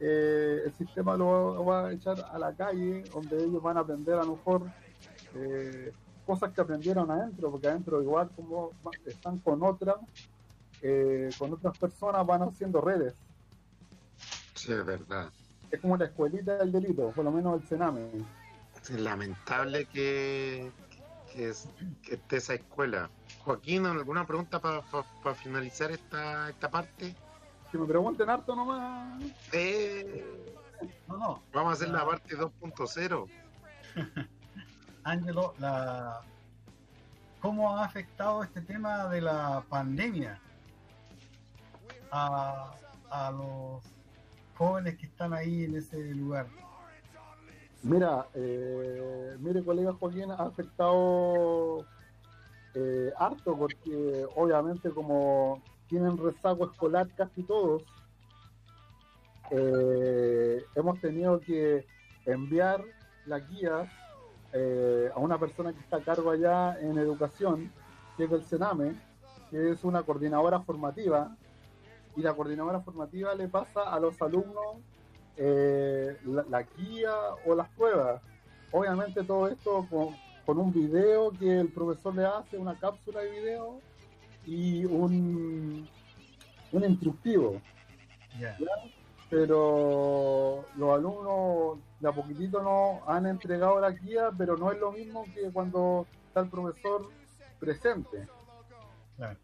[0.00, 4.14] eh, el sistema lo va a echar a la calle, donde ellos van a aprender
[4.14, 4.62] a lo mejor
[5.34, 5.92] eh,
[6.26, 8.72] cosas que aprendieron adentro, porque adentro igual como
[9.06, 9.96] están con otras,
[10.82, 13.14] eh, con otras personas van haciendo redes.
[14.54, 15.30] Sí, es verdad.
[15.70, 18.08] Es como la escuelita del delito, por lo menos el Sename.
[18.82, 20.70] Es lamentable que,
[21.32, 21.68] que, es-
[22.02, 23.10] que esté esa escuela.
[23.44, 24.82] Joaquín, ¿alguna pregunta para
[25.34, 27.14] finalizar esta, esta parte?
[27.70, 29.22] Que me pregunten harto nomás.
[29.52, 30.24] Eh,
[31.08, 31.42] No, no.
[31.52, 33.26] vamos a hacer la parte 2.0.
[35.04, 36.20] Ángelo, la...
[37.40, 40.40] ¿cómo ha afectado este tema de la pandemia
[42.10, 42.72] a,
[43.10, 43.82] a los
[44.56, 46.46] jóvenes que están ahí en ese lugar?
[47.82, 51.86] Mira, eh, mire colega Joaquín, ha afectado
[52.74, 57.82] eh, harto porque obviamente como tienen rezago escolar casi todos,
[59.50, 61.86] eh, hemos tenido que
[62.24, 62.84] enviar
[63.26, 63.88] las guías
[64.52, 67.72] eh, a una persona que está a cargo allá en educación,
[68.16, 68.94] que es del Sename,
[69.50, 71.36] que es una coordinadora formativa,
[72.16, 74.78] y la coordinadora formativa le pasa a los alumnos
[75.36, 77.14] eh, la, la guía
[77.44, 78.22] o las pruebas.
[78.72, 79.86] Obviamente todo esto
[80.46, 83.80] con un video que el profesor le hace, una cápsula de video
[84.46, 85.88] y un,
[86.72, 87.60] un instructivo.
[89.28, 94.92] Pero los alumnos de a poquitito nos han entregado la guía, pero no es lo
[94.92, 97.08] mismo que cuando está el profesor
[97.58, 98.28] presente.
[99.16, 99.38] Claro.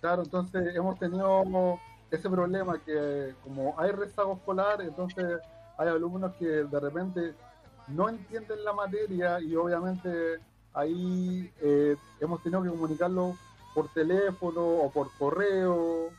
[0.00, 1.78] Claro, entonces hemos tenido
[2.10, 5.40] ese problema que como hay rezago escolar, entonces
[5.76, 7.34] hay alumnos que de repente
[7.88, 10.38] no entienden la materia y obviamente
[10.74, 13.36] ahí eh, hemos tenido que comunicarlo
[13.74, 16.10] por teléfono o por correo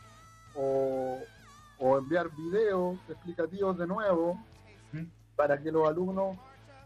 [0.55, 1.19] o,
[1.79, 4.37] o enviar videos explicativos de nuevo
[5.35, 6.37] para que los alumnos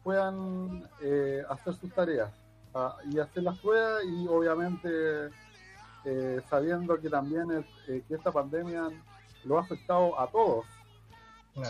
[0.04, 2.30] puedan eh, hacer sus tareas
[2.76, 5.30] ah, y hacer las pruebas y obviamente
[6.06, 8.90] eh, sabiendo que también es, eh, que esta pandemia
[9.46, 10.66] lo ha afectado a todos,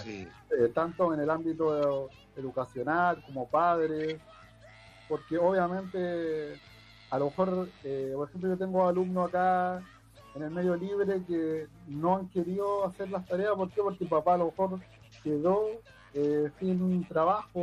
[0.04, 0.28] Sí.
[0.52, 4.20] eh, tanto en el ámbito educacional como padres,
[5.10, 6.58] porque obviamente
[7.14, 9.84] a lo mejor, eh, por ejemplo, yo tengo alumnos acá
[10.34, 13.84] en el medio libre que no han querido hacer las tareas, ¿por qué?
[13.84, 14.80] Porque el papá a lo mejor
[15.24, 15.64] quedó
[16.16, 17.62] eh, sin trabajo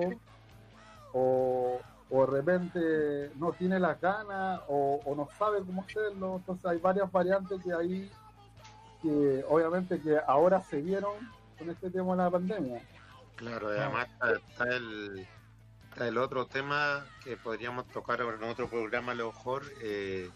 [1.12, 1.80] o,
[2.10, 7.10] o de repente no tiene las ganas o, no sabe cómo hacerlo, entonces hay varias
[7.10, 8.08] variantes que ahí
[9.02, 11.14] que obviamente que ahora se vieron
[11.58, 12.82] con este tema de la pandemia.
[13.34, 15.26] Claro, además está, el,
[16.08, 20.30] el otro tema que podríamos tocar en otro programa a lo mejor, eh,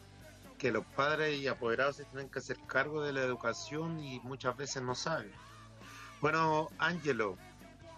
[0.58, 4.56] que los padres y apoderados se tienen que hacer cargo de la educación y muchas
[4.56, 5.32] veces no saben.
[6.20, 7.36] Bueno, Ángelo,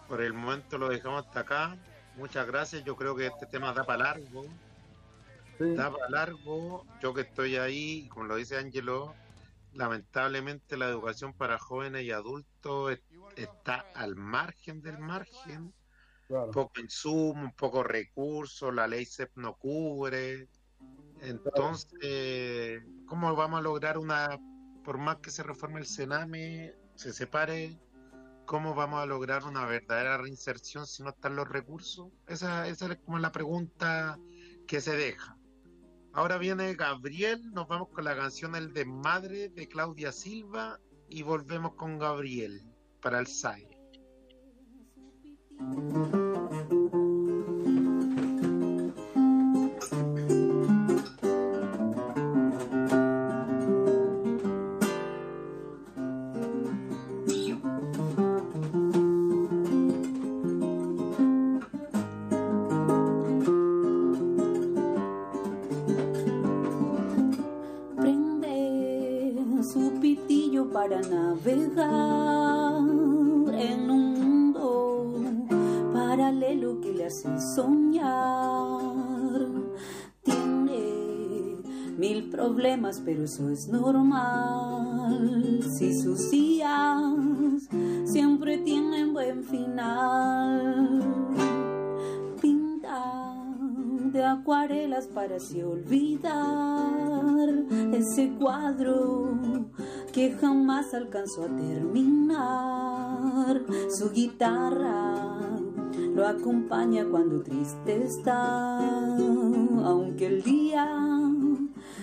[0.07, 1.77] por el momento lo dejamos hasta acá.
[2.15, 2.83] Muchas gracias.
[2.83, 4.45] Yo creo que este tema da para largo.
[5.59, 6.85] Da para largo.
[7.01, 9.13] Yo que estoy ahí, como lo dice Ángelo,
[9.73, 13.01] lamentablemente la educación para jóvenes y adultos es-
[13.35, 15.73] está al margen del margen.
[16.27, 20.49] Poco insumo, poco recursos, la ley CEP no cubre.
[21.21, 24.37] Entonces, ¿cómo vamos a lograr una,
[24.83, 27.79] por más que se reforme el Sename, se separe,
[28.45, 32.09] cómo vamos a lograr una verdadera reinserción si no están los recursos?
[32.27, 34.19] Esa, esa es como la pregunta
[34.67, 35.37] que se deja.
[36.13, 41.73] Ahora viene Gabriel, nos vamos con la canción El Desmadre de Claudia Silva y volvemos
[41.75, 42.63] con Gabriel
[43.01, 43.77] para el SAE.
[83.03, 84.07] Pero eso es normal.
[84.07, 87.03] mal si sus días
[88.05, 91.01] siempre tienen buen final.
[92.41, 93.43] Pinta
[94.13, 97.49] de acuarelas para así olvidar
[97.93, 99.37] ese cuadro
[100.13, 103.63] que jamás alcanzó a terminar.
[103.89, 105.13] Su guitarra
[106.15, 111.16] lo acompaña cuando triste está, aunque el día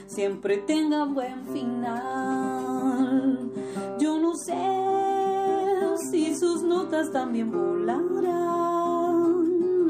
[0.06, 3.50] siempre tenga buen final.
[3.98, 4.52] Yo no sé
[6.10, 8.30] si sus notas también volarán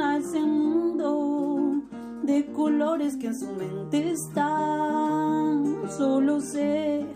[0.00, 1.82] a ese mundo
[2.22, 5.88] de colores que en su mente están.
[5.88, 7.06] Solo sé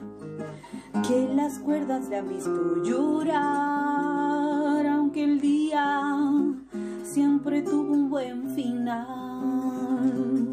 [1.06, 6.16] que las cuerdas le han visto llorar, aunque el día
[7.02, 10.47] siempre tuvo un buen final.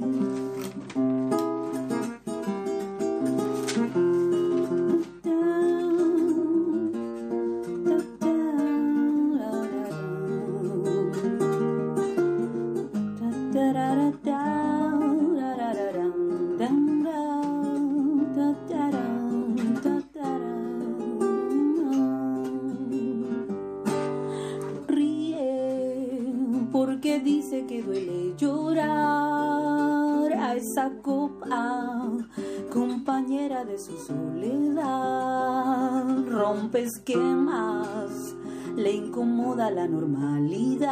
[39.72, 40.92] La normalidad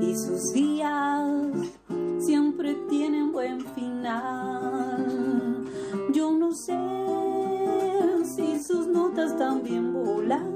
[0.00, 1.30] y sus días
[2.18, 5.64] siempre tienen buen final.
[6.12, 6.76] Yo no sé
[8.24, 10.48] si sus notas también volarán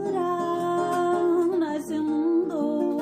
[1.62, 2.98] a ese mundo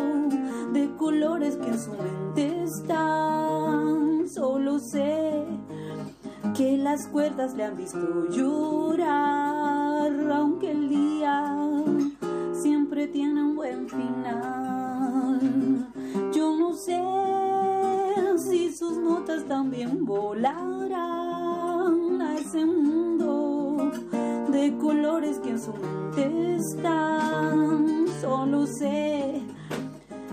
[0.73, 4.29] de colores que en su mente están.
[4.29, 5.45] Solo sé
[6.57, 9.40] que las cuerdas le han visto llorar,
[19.99, 20.93] volarán
[22.23, 23.91] a ese mundo
[24.51, 28.07] de colores que en su mente están.
[28.21, 29.43] Solo sé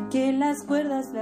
[0.10, 1.22] que las cuerdas le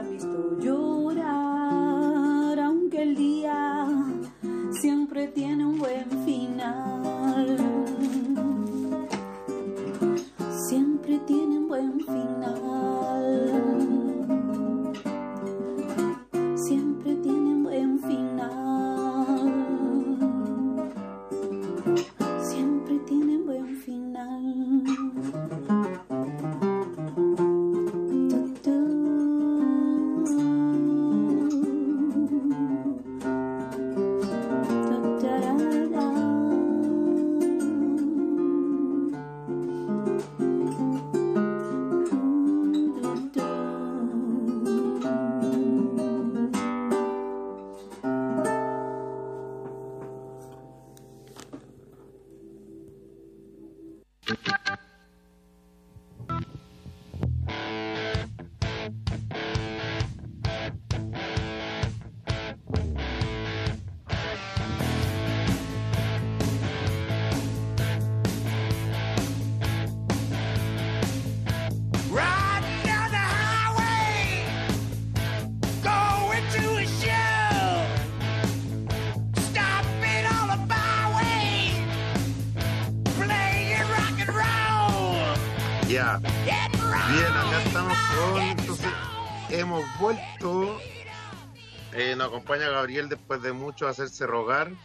[92.86, 94.72] Gabriel después de mucho hacerse rogar.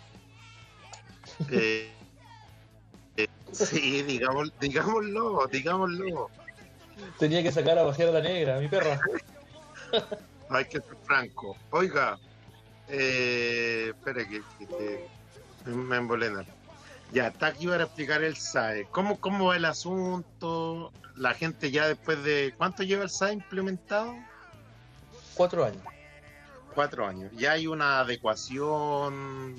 [1.52, 1.92] Eh,
[3.16, 6.30] eh, sí, digamos, digámoslo, digámoslo.
[7.18, 9.00] Tenía que sacar a pasear a la negra, mi perra.
[10.48, 11.56] Hay que ser franco.
[11.70, 12.18] Oiga,
[12.88, 15.08] eh, espere que, que-
[15.64, 16.44] que me embolena.
[17.12, 18.86] Ya, está aquí para explicar el SAE.
[18.90, 20.92] ¿Cómo, ¿Cómo va el asunto?
[21.16, 22.54] La gente ya después de...
[22.56, 24.14] ¿Cuánto lleva el SAE implementado?
[25.34, 25.82] Cuatro años.
[26.74, 27.30] Cuatro años.
[27.32, 29.54] ¿Ya hay una adecuación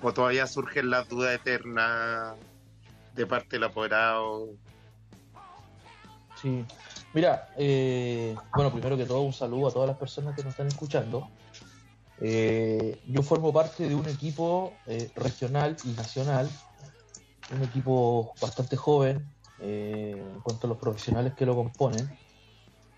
[0.00, 2.36] o todavía surgen las dudas eternas
[3.14, 4.48] de parte del apoderado?
[6.40, 6.64] Sí.
[7.12, 10.66] Mira, eh, bueno, primero que todo, un saludo a todas las personas que nos están
[10.66, 11.28] escuchando.
[12.20, 16.48] Eh, yo formo parte de un equipo eh, regional y nacional,
[17.54, 19.24] un equipo bastante joven
[19.60, 22.08] eh, en cuanto a los profesionales que lo componen,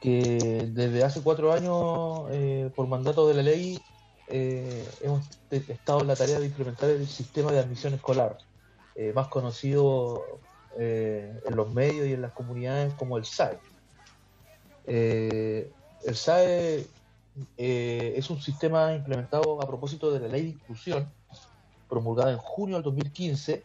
[0.01, 3.78] que desde hace cuatro años, eh, por mandato de la ley,
[4.28, 8.38] eh, hemos estado en la tarea de implementar el sistema de admisión escolar.
[8.99, 10.40] eh, más conocido
[10.78, 13.61] en los medios y en las comunidades como el SAE.
[14.86, 16.86] El SAE
[17.59, 21.12] es un sistema implementado a propósito de la ley de inclusión,
[21.88, 23.64] promulgada en junio del 2015.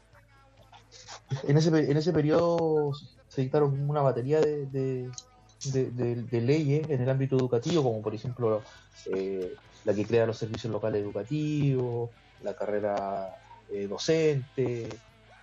[1.43, 2.91] En ese, en ese periodo
[3.27, 5.09] se dictaron una batería de-
[5.65, 8.63] de- leyes en el ámbito educativo, como por ejemplo
[9.13, 9.53] eh,
[9.85, 12.09] la que crea los servicios locales educativos,
[12.43, 13.29] la carrera
[13.71, 14.89] eh, docente,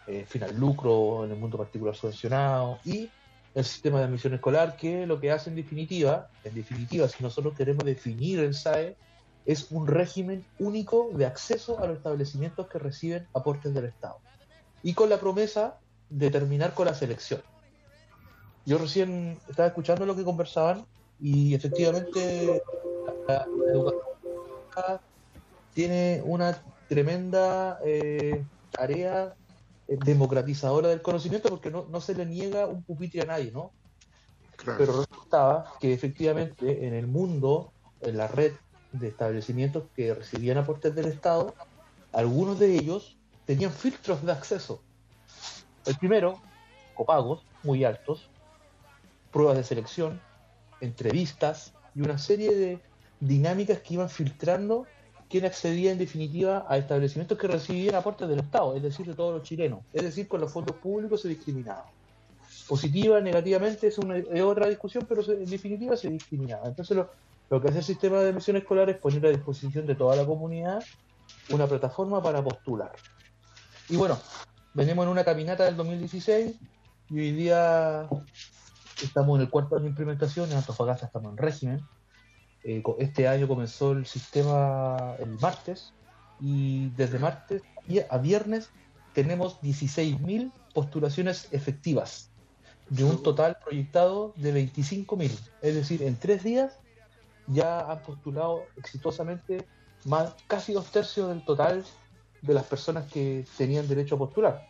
[0.06, 3.08] eh, fin al lucro en el mundo particular subvencionado y
[3.54, 7.56] el sistema de admisión escolar que lo que hace en definitiva, en definitiva, si nosotros
[7.56, 8.96] queremos definir el SAE,
[9.44, 14.18] es un régimen único de acceso a los establecimientos que reciben aportes del Estado.
[14.82, 15.78] Y con la promesa
[16.10, 17.40] de terminar con la selección.
[18.68, 20.84] Yo recién estaba escuchando lo que conversaban
[21.18, 22.62] y efectivamente
[23.26, 25.00] la, la educación
[25.72, 29.34] tiene una tremenda eh, tarea
[29.86, 33.72] eh, democratizadora del conocimiento porque no, no se le niega un pupitre a nadie, ¿no?
[34.76, 38.52] Pero resultaba que efectivamente en el mundo, en la red
[38.92, 41.54] de establecimientos que recibían aportes del Estado,
[42.12, 43.16] algunos de ellos
[43.46, 44.82] tenían filtros de acceso.
[45.86, 46.42] El primero,
[46.94, 48.28] copagos muy altos,
[49.32, 50.20] pruebas de selección,
[50.80, 52.80] entrevistas y una serie de
[53.20, 54.86] dinámicas que iban filtrando
[55.28, 59.34] quién accedía en definitiva a establecimientos que recibían aportes del Estado, es decir, de todos
[59.34, 59.80] los chilenos.
[59.92, 61.86] Es decir, con los fondos públicos se discriminaba.
[62.66, 66.66] Positiva, negativamente, es, una, es otra discusión, pero en definitiva se discriminaba.
[66.66, 67.10] Entonces, lo,
[67.50, 70.24] lo que hace el sistema de admisión escolar es poner a disposición de toda la
[70.24, 70.82] comunidad
[71.50, 72.92] una plataforma para postular.
[73.88, 74.18] Y bueno,
[74.74, 76.56] venimos en una caminata del 2016
[77.10, 78.08] y hoy día
[79.02, 81.80] estamos en el cuarto año de implementación, en Antofagasta estamos en régimen.
[82.64, 85.92] Eh, este año comenzó el sistema el martes
[86.40, 87.62] y desde martes
[88.10, 88.70] a viernes
[89.14, 92.30] tenemos 16.000 postulaciones efectivas
[92.90, 95.30] de un total proyectado de 25.000.
[95.62, 96.78] Es decir, en tres días
[97.46, 99.66] ya han postulado exitosamente
[100.04, 101.84] más, casi dos tercios del total
[102.42, 104.68] de las personas que tenían derecho a postular.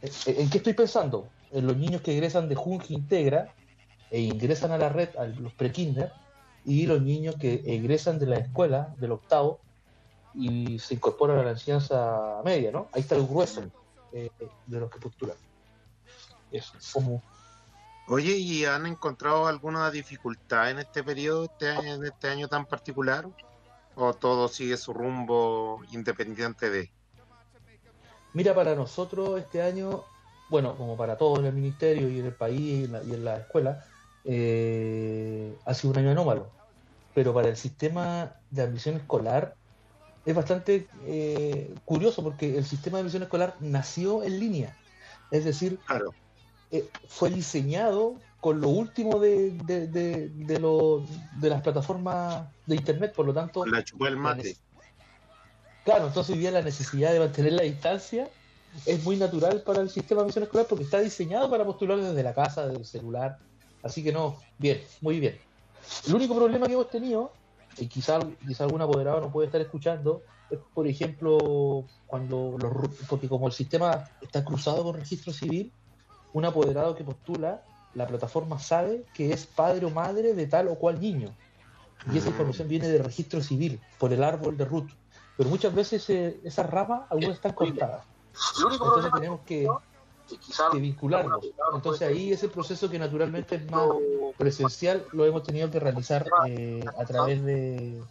[0.00, 1.28] ¿En, en qué estoy pensando?
[1.52, 3.54] En los niños que egresan de Junji Integra
[4.10, 6.12] e ingresan a la red, a los prekinder,
[6.64, 9.60] y los niños que egresan de la escuela, del octavo,
[10.34, 12.88] y se incorporan a la enseñanza media, ¿no?
[12.92, 13.62] Ahí está el grueso
[14.12, 14.30] eh,
[14.66, 15.36] de los que postulan.
[16.50, 17.22] Eso, como
[18.10, 22.64] Oye, ¿y han encontrado alguna dificultad en este periodo, este año, en este año tan
[22.64, 23.28] particular?
[23.96, 26.90] ¿O todo sigue su rumbo independiente de?
[28.32, 30.04] Mira, para nosotros este año,
[30.48, 33.14] bueno, como para todos en el ministerio y en el país y en la, y
[33.14, 33.84] en la escuela,
[34.24, 36.54] eh, ha sido un año anómalo.
[37.14, 39.56] Pero para el sistema de admisión escolar
[40.24, 44.78] es bastante eh, curioso porque el sistema de admisión escolar nació en línea.
[45.30, 45.82] Es decir,
[46.70, 52.76] eh, fue diseñado con lo último de, de, de, de lo- de las plataformas de
[52.76, 53.66] Internet, por lo tanto...
[53.66, 54.56] La chupó el mate.
[55.84, 58.30] Claro, entonces hoy día la necesidad de mantener la distancia
[58.86, 62.22] es muy natural para el sistema de admisión escolar porque está diseñado para postular desde
[62.22, 63.38] la casa, desde el celular.
[63.82, 65.38] Así que no, bien, muy bien.
[66.06, 67.32] El único problema que hemos tenido,
[67.78, 72.72] y quizá, quizá algún apoderado no puede estar escuchando, es por ejemplo cuando los,
[73.08, 75.72] porque como el sistema está cruzado con registro civil,
[76.32, 77.62] un apoderado que postula,
[77.94, 81.34] la plataforma sabe que es padre o madre de tal o cual niño.
[82.12, 84.90] Y esa información viene del registro civil, por el árbol de root.
[85.36, 88.04] Pero muchas veces eh, esas ramas, algunas están cortadas.
[88.70, 89.66] Entonces tenemos que,
[90.72, 91.40] que vincularnos.
[91.74, 93.88] Entonces ahí ese proceso que naturalmente es más
[94.36, 98.02] presencial lo hemos tenido que realizar eh, a través de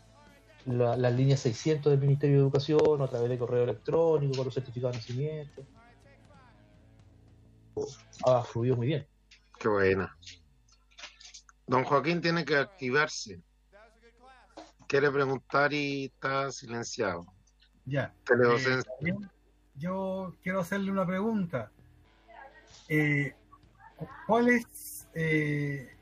[0.66, 4.54] la- las líneas 600 del Ministerio de Educación a través de correo electrónico con los
[4.54, 5.64] certificados de nacimiento.
[8.26, 9.08] Ha fluido muy bien.
[9.60, 10.18] Qué buena.
[11.68, 13.42] Don Joaquín tiene que activarse.
[14.88, 17.26] Quiere preguntar y está silenciado.
[17.86, 18.16] Ya.
[18.26, 18.92] Teledocencia.
[19.02, 19.14] Eh,
[19.78, 21.72] yo quiero hacerle una pregunta.
[22.90, 23.36] Eh,
[24.26, 25.96] ¿Cuáles eh,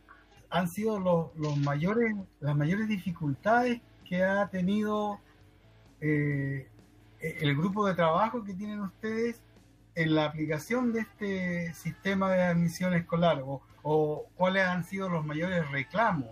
[0.49, 5.19] han sido los, los mayores, las mayores dificultades que ha tenido
[6.01, 6.67] eh,
[7.19, 9.41] el grupo de trabajo que tienen ustedes
[9.95, 13.41] en la aplicación de este sistema de admisión escolar?
[13.45, 16.29] ¿O, o cuáles han sido los mayores reclamos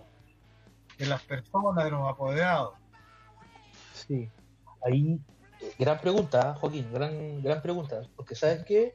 [0.98, 2.74] de las personas, de los apoderados?
[3.92, 4.28] Sí,
[4.84, 5.20] ahí,
[5.78, 8.94] gran pregunta, ¿eh, Joaquín, gran, gran pregunta, porque sabes que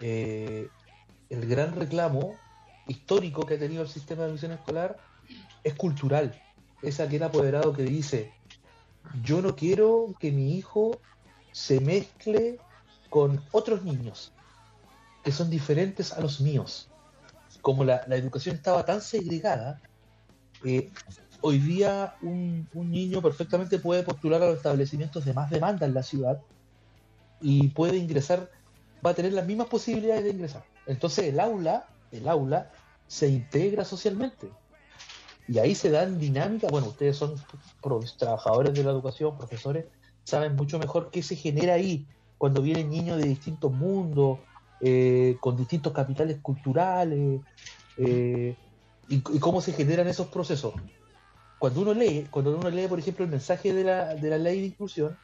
[0.00, 2.34] el gran reclamo
[2.88, 4.98] histórico que ha tenido el sistema de admisión escolar
[5.62, 6.40] es cultural.
[6.82, 8.32] Es aquel apoderado que dice,
[9.22, 11.00] yo no quiero que mi hijo
[11.52, 12.58] se mezcle
[13.10, 14.32] con otros niños
[15.22, 16.88] que son diferentes a los míos.
[17.60, 19.80] Como la, la educación estaba tan segregada,
[20.64, 20.90] eh,
[21.42, 26.02] hoy día un, niño perfectamente puede postular a los establecimientos de más demanda en la
[26.02, 26.40] ciudad
[27.40, 28.50] y puede ingresar,
[29.04, 30.64] va a tener las mismas posibilidades de ingresar.
[30.86, 32.70] Entonces el aula, el aula
[33.08, 34.48] se integra socialmente.
[35.48, 37.34] Y ahí se dan dinámicas, bueno, ustedes son
[38.16, 39.86] trabajadores de la educación, profesores,
[40.22, 42.06] saben mucho mejor qué se genera ahí
[42.38, 44.38] cuando vienen niños de distintos mundos,
[44.80, 47.40] eh, con distintos capitales culturales,
[47.96, 48.54] eh,
[49.08, 50.72] y cómo se generan esos procesos.
[51.62, 54.60] Cuando uno lee, cuando uno lee, por ejemplo, el mensaje de la, de la ley
[54.62, 55.16] de inclusión,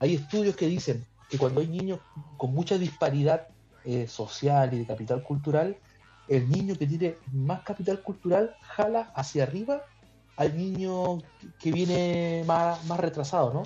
[0.00, 2.00] hay estudios que dicen que cuando hay niños
[2.36, 3.46] con mucha disparidad
[3.84, 5.78] eh, social y de capital cultural,
[6.26, 9.82] el niño que tiene más capital cultural jala hacia arriba
[10.34, 11.18] al niño
[11.60, 13.62] que viene más, más retrasado, ¿no?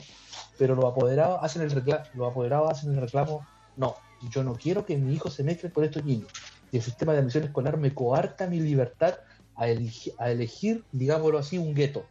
[0.58, 4.84] Pero los apoderados hacen el reclamo, los apoderados hacen el reclamo, no, yo no quiero
[4.84, 6.30] que mi hijo se mezcle con estos niños.
[6.70, 9.14] Y el sistema de admisión escolar me coarta mi libertad
[9.54, 12.10] a, eligi- a elegir, digámoslo así, un gueto.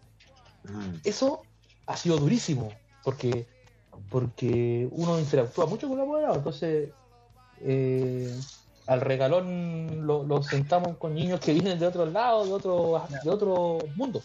[1.04, 1.44] Eso
[1.86, 2.72] ha sido durísimo,
[3.04, 3.48] porque,
[4.10, 6.90] porque uno interactúa mucho con el apoderado, entonces
[7.62, 8.40] eh,
[8.86, 13.30] al regalón lo, lo sentamos con niños que vienen de otros lados, de otro, de
[13.30, 14.22] otro mundo.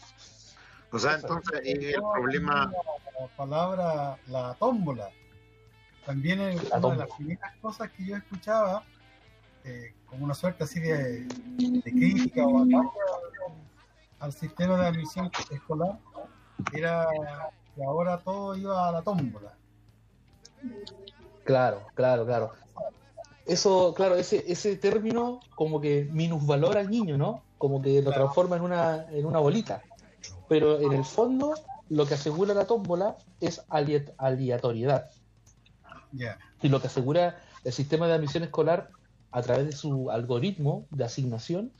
[0.90, 2.72] O sea, entonces el problema...
[3.20, 5.09] La palabra, la tómbola.
[6.05, 8.82] También es La una de las primeras cosas que yo escuchaba,
[9.64, 12.88] eh, como una suerte así de, de crítica o ataque
[14.18, 15.99] al sistema de admisión escolar,
[16.72, 17.08] era
[17.74, 19.56] que ahora todo iba a la tómbola.
[21.44, 22.52] Claro, claro, claro.
[23.44, 27.42] Eso, claro, ese, ese término como que minusvalora al niño, ¿no?
[27.58, 29.82] Como que lo transforma en una, en una bolita.
[30.48, 31.54] Pero en el fondo,
[31.88, 35.10] lo que asegura la tómbola es aleatoriedad.
[36.12, 36.38] Ya.
[36.60, 38.90] Y lo que asegura el sistema de admisión escolar
[39.32, 41.72] a través de su algoritmo de asignación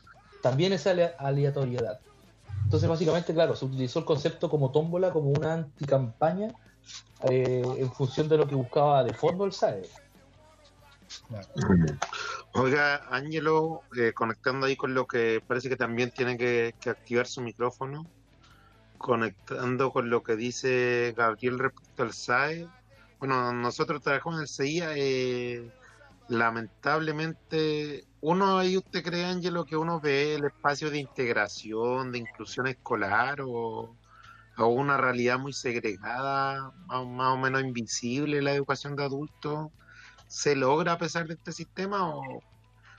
[0.43, 2.01] también es alea- aleatoriedad.
[2.65, 6.49] Entonces, básicamente, claro, se utilizó el concepto como tómbola como una anticampaña
[7.29, 9.83] eh, en función de lo que buscaba de fondo el SAE.
[12.55, 17.27] Oiga, Ángelo, eh, conectando ahí con lo que parece que también tiene que, que activar
[17.27, 18.07] su micrófono,
[18.99, 22.69] conectando con lo que dice Gabriel respecto al SAE.
[23.19, 25.71] Bueno, nosotros trabajamos en el CIA, eh,
[26.29, 32.69] lamentablemente, uno ahí usted cree, Ángelo, que uno ve el espacio de integración, de inclusión
[32.69, 33.97] escolar o,
[34.59, 39.71] o una realidad muy segregada, más, o menos invisible la educación de adultos
[40.29, 42.23] se logra a pesar de este sistema o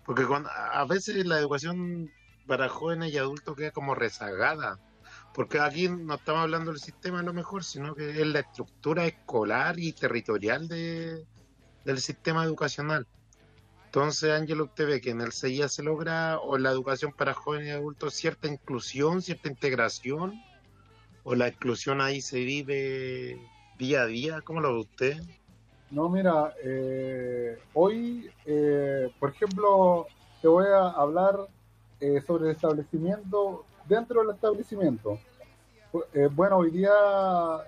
[0.05, 2.11] porque a veces la educación
[2.45, 4.77] para jóvenes y adultos queda como rezagada
[5.33, 9.05] porque aquí no estamos hablando del sistema a lo mejor sino que es la estructura
[9.05, 11.25] escolar y territorial de,
[11.85, 13.07] del sistema educacional
[13.93, 17.35] entonces Ángelo usted ve que en el CIA se logra o en la educación para
[17.35, 20.33] jóvenes y adultos cierta inclusión cierta integración
[21.23, 23.37] o la exclusión ahí se vive
[23.77, 25.17] día a día ¿cómo lo ve usted?
[25.91, 30.07] No, mira, eh, hoy, eh, por ejemplo,
[30.41, 31.47] te voy a hablar
[31.99, 35.19] eh, sobre el establecimiento, dentro del establecimiento.
[36.13, 36.91] Eh, bueno, hoy día,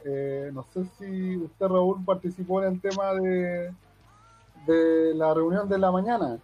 [0.03, 3.71] eh, no sé si usted, Raúl, participó en el tema de,
[4.65, 6.37] de la reunión de la mañana.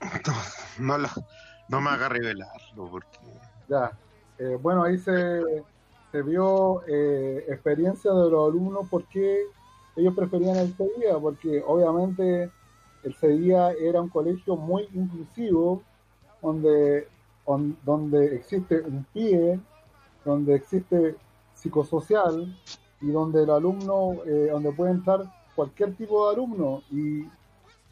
[0.78, 1.08] no, lo-
[1.68, 3.18] no me haga revelarlo porque
[3.68, 3.92] Ya,
[4.38, 5.42] eh, bueno, ahí se,
[6.12, 9.44] se vio eh, experiencia de los alumnos porque
[9.96, 12.50] ellos preferían el CEDIA, porque obviamente
[13.04, 15.82] el CEDIA era un colegio muy inclusivo,
[16.42, 17.08] donde,
[17.44, 19.58] on- donde existe un PIE,
[20.24, 21.16] donde existe
[21.54, 22.54] psicosocial
[23.00, 25.24] y donde el alumno, eh, donde puede entrar
[25.54, 26.82] cualquier tipo de alumno.
[26.90, 27.24] Y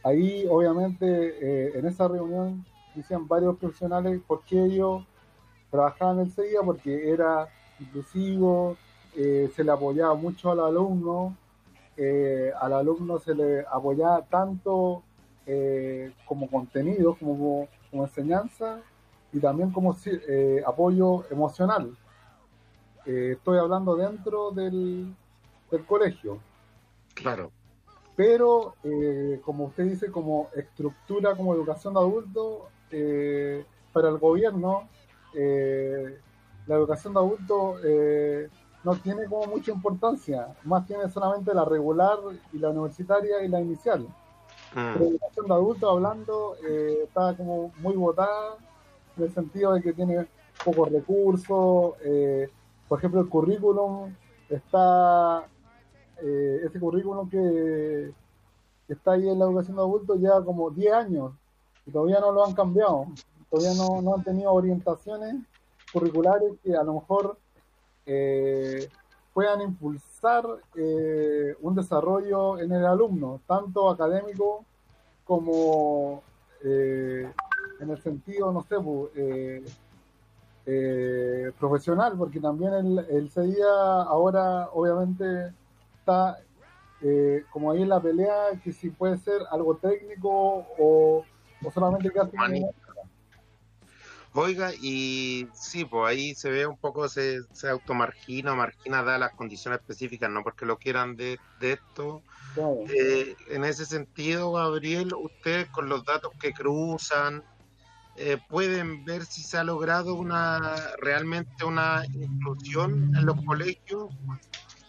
[0.02, 5.04] ahí obviamente eh, en esa reunión decían varios profesionales por qué ellos
[5.70, 7.48] trabajaban el CEDIA, porque era
[7.80, 8.76] inclusivo,
[9.16, 11.34] eh, se le apoyaba mucho al alumno,
[11.96, 15.02] eh, al alumno se le apoyaba tanto
[16.24, 18.80] como contenido, como, como enseñanza
[19.32, 19.96] y también como
[20.64, 21.96] apoyo emocional.
[23.04, 25.12] Estoy hablando dentro del,
[25.68, 26.38] del colegio.
[27.14, 27.50] Claro.
[28.14, 34.88] Pero, eh, como usted dice, como estructura, como educación de adultos, eh, para el gobierno,
[35.34, 36.18] eh,
[36.66, 38.48] la educación de adultos eh,
[38.84, 42.18] no tiene como mucha importancia, más tiene solamente la regular
[42.52, 44.06] y la universitaria y la inicial.
[44.74, 46.56] Pero la educación de adultos, hablando,
[47.04, 48.56] está como muy votada
[49.16, 50.26] en el sentido de que tiene
[50.64, 51.94] pocos recursos.
[52.88, 54.14] por ejemplo, el currículum
[54.48, 55.44] está,
[56.22, 58.12] eh, ese currículum que,
[58.88, 61.32] está ahí en la educación de adultos lleva como 10 años
[61.86, 63.06] y todavía no lo han cambiado.
[63.50, 65.36] Todavía no, no han tenido orientaciones
[65.92, 67.36] curriculares que a lo mejor
[68.06, 68.88] eh,
[69.34, 70.44] puedan impulsar
[70.74, 74.64] eh, un desarrollo en el alumno, tanto académico
[75.24, 76.22] como
[77.80, 79.10] en el sentido, no sé, pu-
[80.66, 83.30] eh, profesional, porque también el, el
[84.06, 85.52] ahora obviamente
[86.02, 86.38] está
[87.00, 91.24] eh, como ahí en la pelea, que si puede ser algo técnico o,
[91.64, 92.36] o solamente hace
[94.34, 99.34] Oiga, y sí, pues ahí se ve un poco, se, se automargina, margina, da las
[99.34, 102.22] condiciones específicas, no porque lo quieran de, de esto.
[102.88, 107.44] Eh, en ese sentido, Gabriel, ustedes con los datos que cruzan,
[108.16, 114.10] eh, pueden ver si se ha logrado una realmente una inclusión en los colegios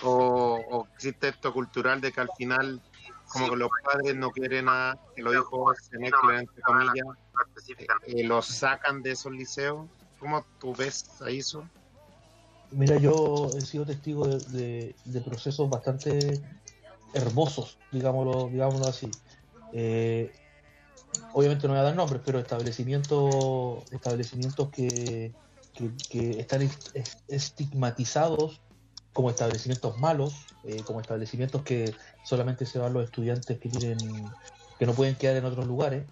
[0.04, 2.82] o, o existe esto cultural de que al final
[3.32, 7.06] como que los padres no quieren a que los hijos se mezclen entre comillas
[8.08, 9.90] eh, los sacan de esos liceos
[10.20, 11.68] ¿cómo tú ves a eso?
[12.72, 14.96] Mira, yo he sido testigo de,
[15.26, 16.42] procesos bastante
[17.14, 19.08] hermosos, digámoslo, digámoslo así.
[19.74, 20.32] Eh,
[21.34, 25.36] obviamente no voy a dar nombres, pero establecimientos, establecimientos que,
[25.74, 28.62] que- que están es- estigmatizados
[29.14, 34.38] como establecimientos malos, eh, como establecimientos que solamente se van los estudiantes que tienen,
[34.80, 36.10] que no pueden quedar en otros lugares.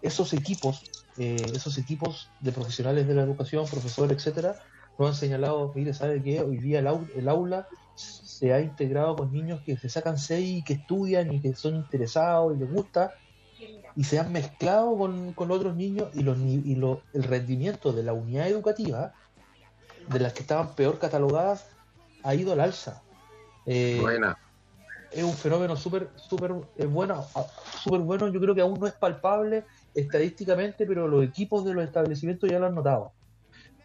[0.00, 4.58] Esos equipos, eh, esos equipos de profesionales de la educación, profesores, etcétera,
[4.98, 6.40] nos han señalado, mire, ¿sabe qué?
[6.42, 10.60] Hoy día el, au- el aula se ha integrado con niños que se sacan seis
[10.60, 13.14] y que estudian y que son interesados y les gusta
[13.94, 18.04] y se han mezclado con, con otros niños y, los, y lo- el rendimiento de
[18.04, 19.16] la unidad educativa,
[20.06, 21.71] de las que estaban peor catalogadas,
[22.22, 23.04] ha ido al alza.
[23.64, 24.36] Eh, Buena.
[25.10, 27.26] es un fenómeno súper súper eh, bueno
[27.82, 31.84] súper bueno yo creo que aún no es palpable estadísticamente pero los equipos de los
[31.84, 33.14] establecimientos ya lo han notado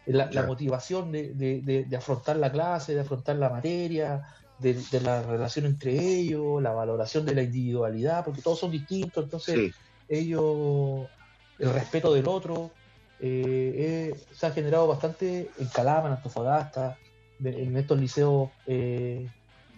[0.06, 4.22] la, la motivación de, de- de- de afrontar la clase de afrontar la materia
[4.56, 9.24] de, de la relación entre ellos la valoración de la individualidad porque todos son distintos
[9.24, 9.72] entonces Sí.
[10.08, 11.10] ellos
[11.58, 12.76] el respeto del otro
[13.18, 17.00] eh, eh, se ha generado bastante en Calama, en Antofagasta,
[17.38, 19.28] de- en estos liceos eh,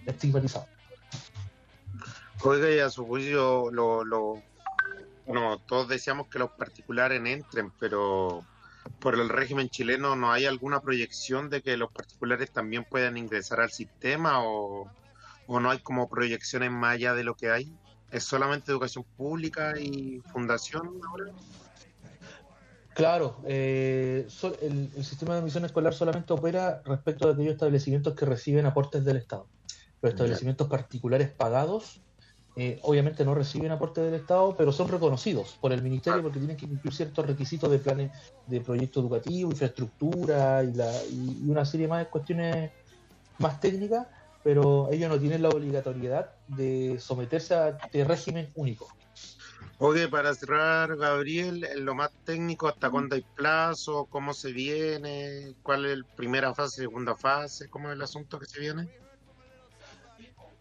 [0.06, 0.68] estigmatizados.
[2.42, 4.42] Oiga, y a su juicio, lo, lo,
[5.26, 8.44] bueno, todos decíamos que los particulares entren, pero
[8.98, 13.60] por el régimen chileno no hay alguna proyección de que los particulares también puedan ingresar
[13.60, 14.90] al sistema o,
[15.46, 17.70] o no hay como proyecciones más allá de lo que hay.
[18.10, 21.26] ¿Es solamente educación pública y fundación ahora?
[23.00, 28.14] Claro, eh, so- el, el sistema de admisión escolar solamente opera respecto de aquellos establecimientos
[28.14, 29.50] que reciben aportes del Estado.
[30.02, 32.04] Los establecimientos particulares pagados,
[32.54, 36.56] eh, obviamente no reciben aportes del Estado, pero son reconocidos por el Ministerio porque tienen
[36.58, 38.12] que cumplir ciertos requisitos de planes
[38.44, 42.72] de proyecto educativo, infraestructura y, la, y una serie más de cuestiones
[43.38, 44.08] más técnicas,
[44.42, 48.88] pero ellos no tienen la obligatoriedad de someterse a este régimen único.
[49.82, 54.06] Oye, para cerrar, Gabriel, en lo más técnico, ¿hasta cuándo hay plazo?
[54.10, 55.54] ¿Cómo se viene?
[55.62, 57.66] ¿Cuál es la primera fase, segunda fase?
[57.70, 58.88] ¿Cómo es el asunto que se viene?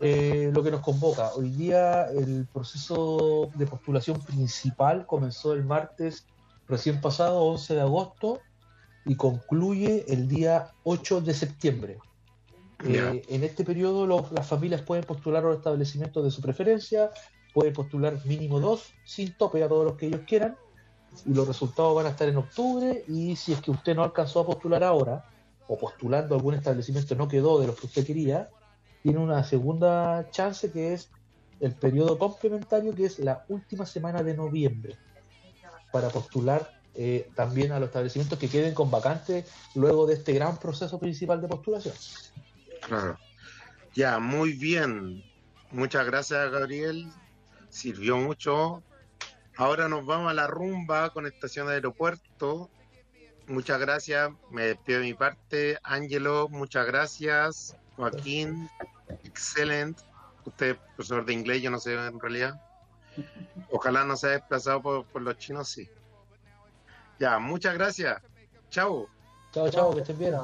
[0.01, 1.33] eh, lo que nos convoca.
[1.33, 6.25] Hoy día el proceso de postulación principal comenzó el martes
[6.69, 8.39] recién pasado, 11 de agosto,
[9.05, 11.97] y concluye el día 8 de septiembre.
[12.85, 17.11] Eh, en este periodo los- las familias pueden postular a los establecimientos de su preferencia,
[17.53, 20.57] pueden postular mínimo dos, sin tope a todos los que ellos quieran,
[21.25, 24.41] y los resultados van a estar en octubre, y si es que usted no alcanzó
[24.41, 25.25] a postular ahora,
[25.67, 28.49] o postulando algún establecimiento no quedó de los que usted quería,
[29.03, 31.09] tiene una segunda chance que es
[31.59, 34.97] el periodo complementario, que es la última semana de noviembre,
[35.91, 39.45] para postular eh, también a los establecimientos que queden con vacantes
[39.75, 41.95] luego de este gran proceso principal de postulación.
[42.81, 43.17] Claro.
[43.95, 45.23] Ya, muy bien.
[45.71, 47.07] Muchas gracias, Gabriel.
[47.69, 48.83] Sirvió mucho.
[49.57, 52.69] Ahora nos vamos a la rumba con estación de aeropuerto.
[53.47, 54.31] Muchas gracias.
[54.51, 55.77] Me despido de mi parte.
[55.83, 57.75] Ángelo, muchas gracias.
[57.95, 58.69] Joaquín,
[59.23, 60.01] excelente.
[60.45, 62.61] Usted es profesor de inglés, yo no sé en realidad.
[63.71, 65.89] Ojalá no se haya desplazado por, por los chinos, sí.
[67.19, 68.21] Ya, muchas gracias.
[68.69, 69.09] Chao.
[69.51, 70.35] Chao, chao, que estén bien.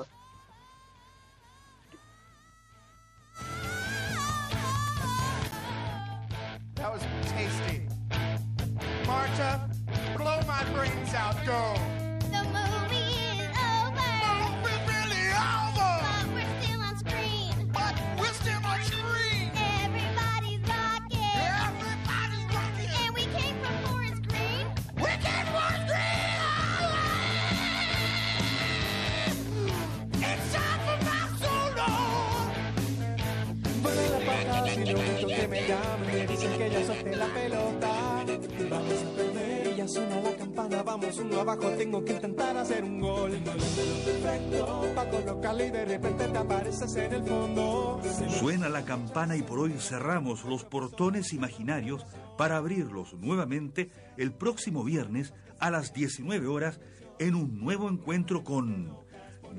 [48.40, 49.36] Suena la campana.
[49.36, 52.06] Y por hoy cerramos los portones imaginarios
[52.38, 56.80] para abrirlos nuevamente el próximo viernes a las 19 horas
[57.20, 59.05] en un nuevo encuentro con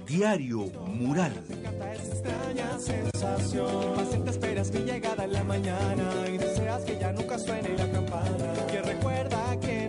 [0.05, 1.33] Diario Mural.
[1.95, 3.95] Extraña sensación.
[3.95, 8.53] Paciente esperas mi llegada la mañana y deseas que ya nunca suene la campana.
[8.71, 9.89] Que recuerda que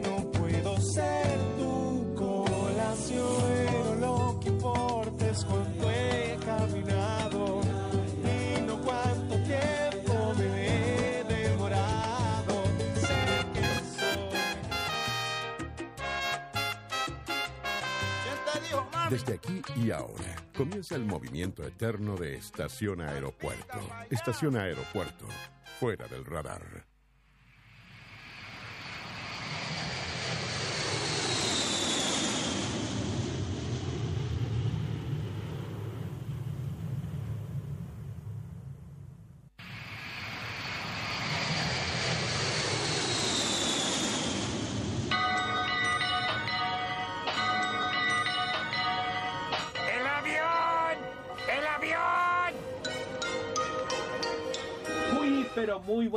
[19.10, 23.80] Desde aquí y ahora comienza el movimiento eterno de estación aeropuerto.
[24.10, 25.26] Estación aeropuerto,
[25.80, 26.86] fuera del radar.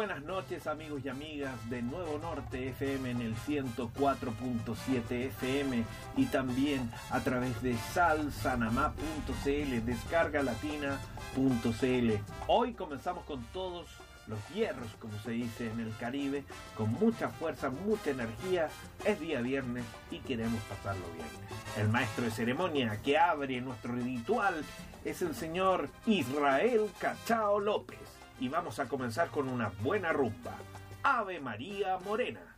[0.01, 5.85] Buenas noches amigos y amigas de Nuevo Norte FM en el 104.7 FM
[6.17, 12.13] y también a través de salsanamá.cl, descargalatina.cl.
[12.47, 13.89] Hoy comenzamos con todos
[14.27, 16.45] los hierros, como se dice en el Caribe,
[16.79, 18.71] con mucha fuerza, mucha energía.
[19.05, 21.29] Es día viernes y queremos pasarlo bien.
[21.77, 24.65] El maestro de ceremonia que abre nuestro ritual
[25.05, 28.20] es el señor Israel Cachao López.
[28.41, 30.57] Y vamos a comenzar con una buena rumba.
[31.03, 32.50] Ave María Morena.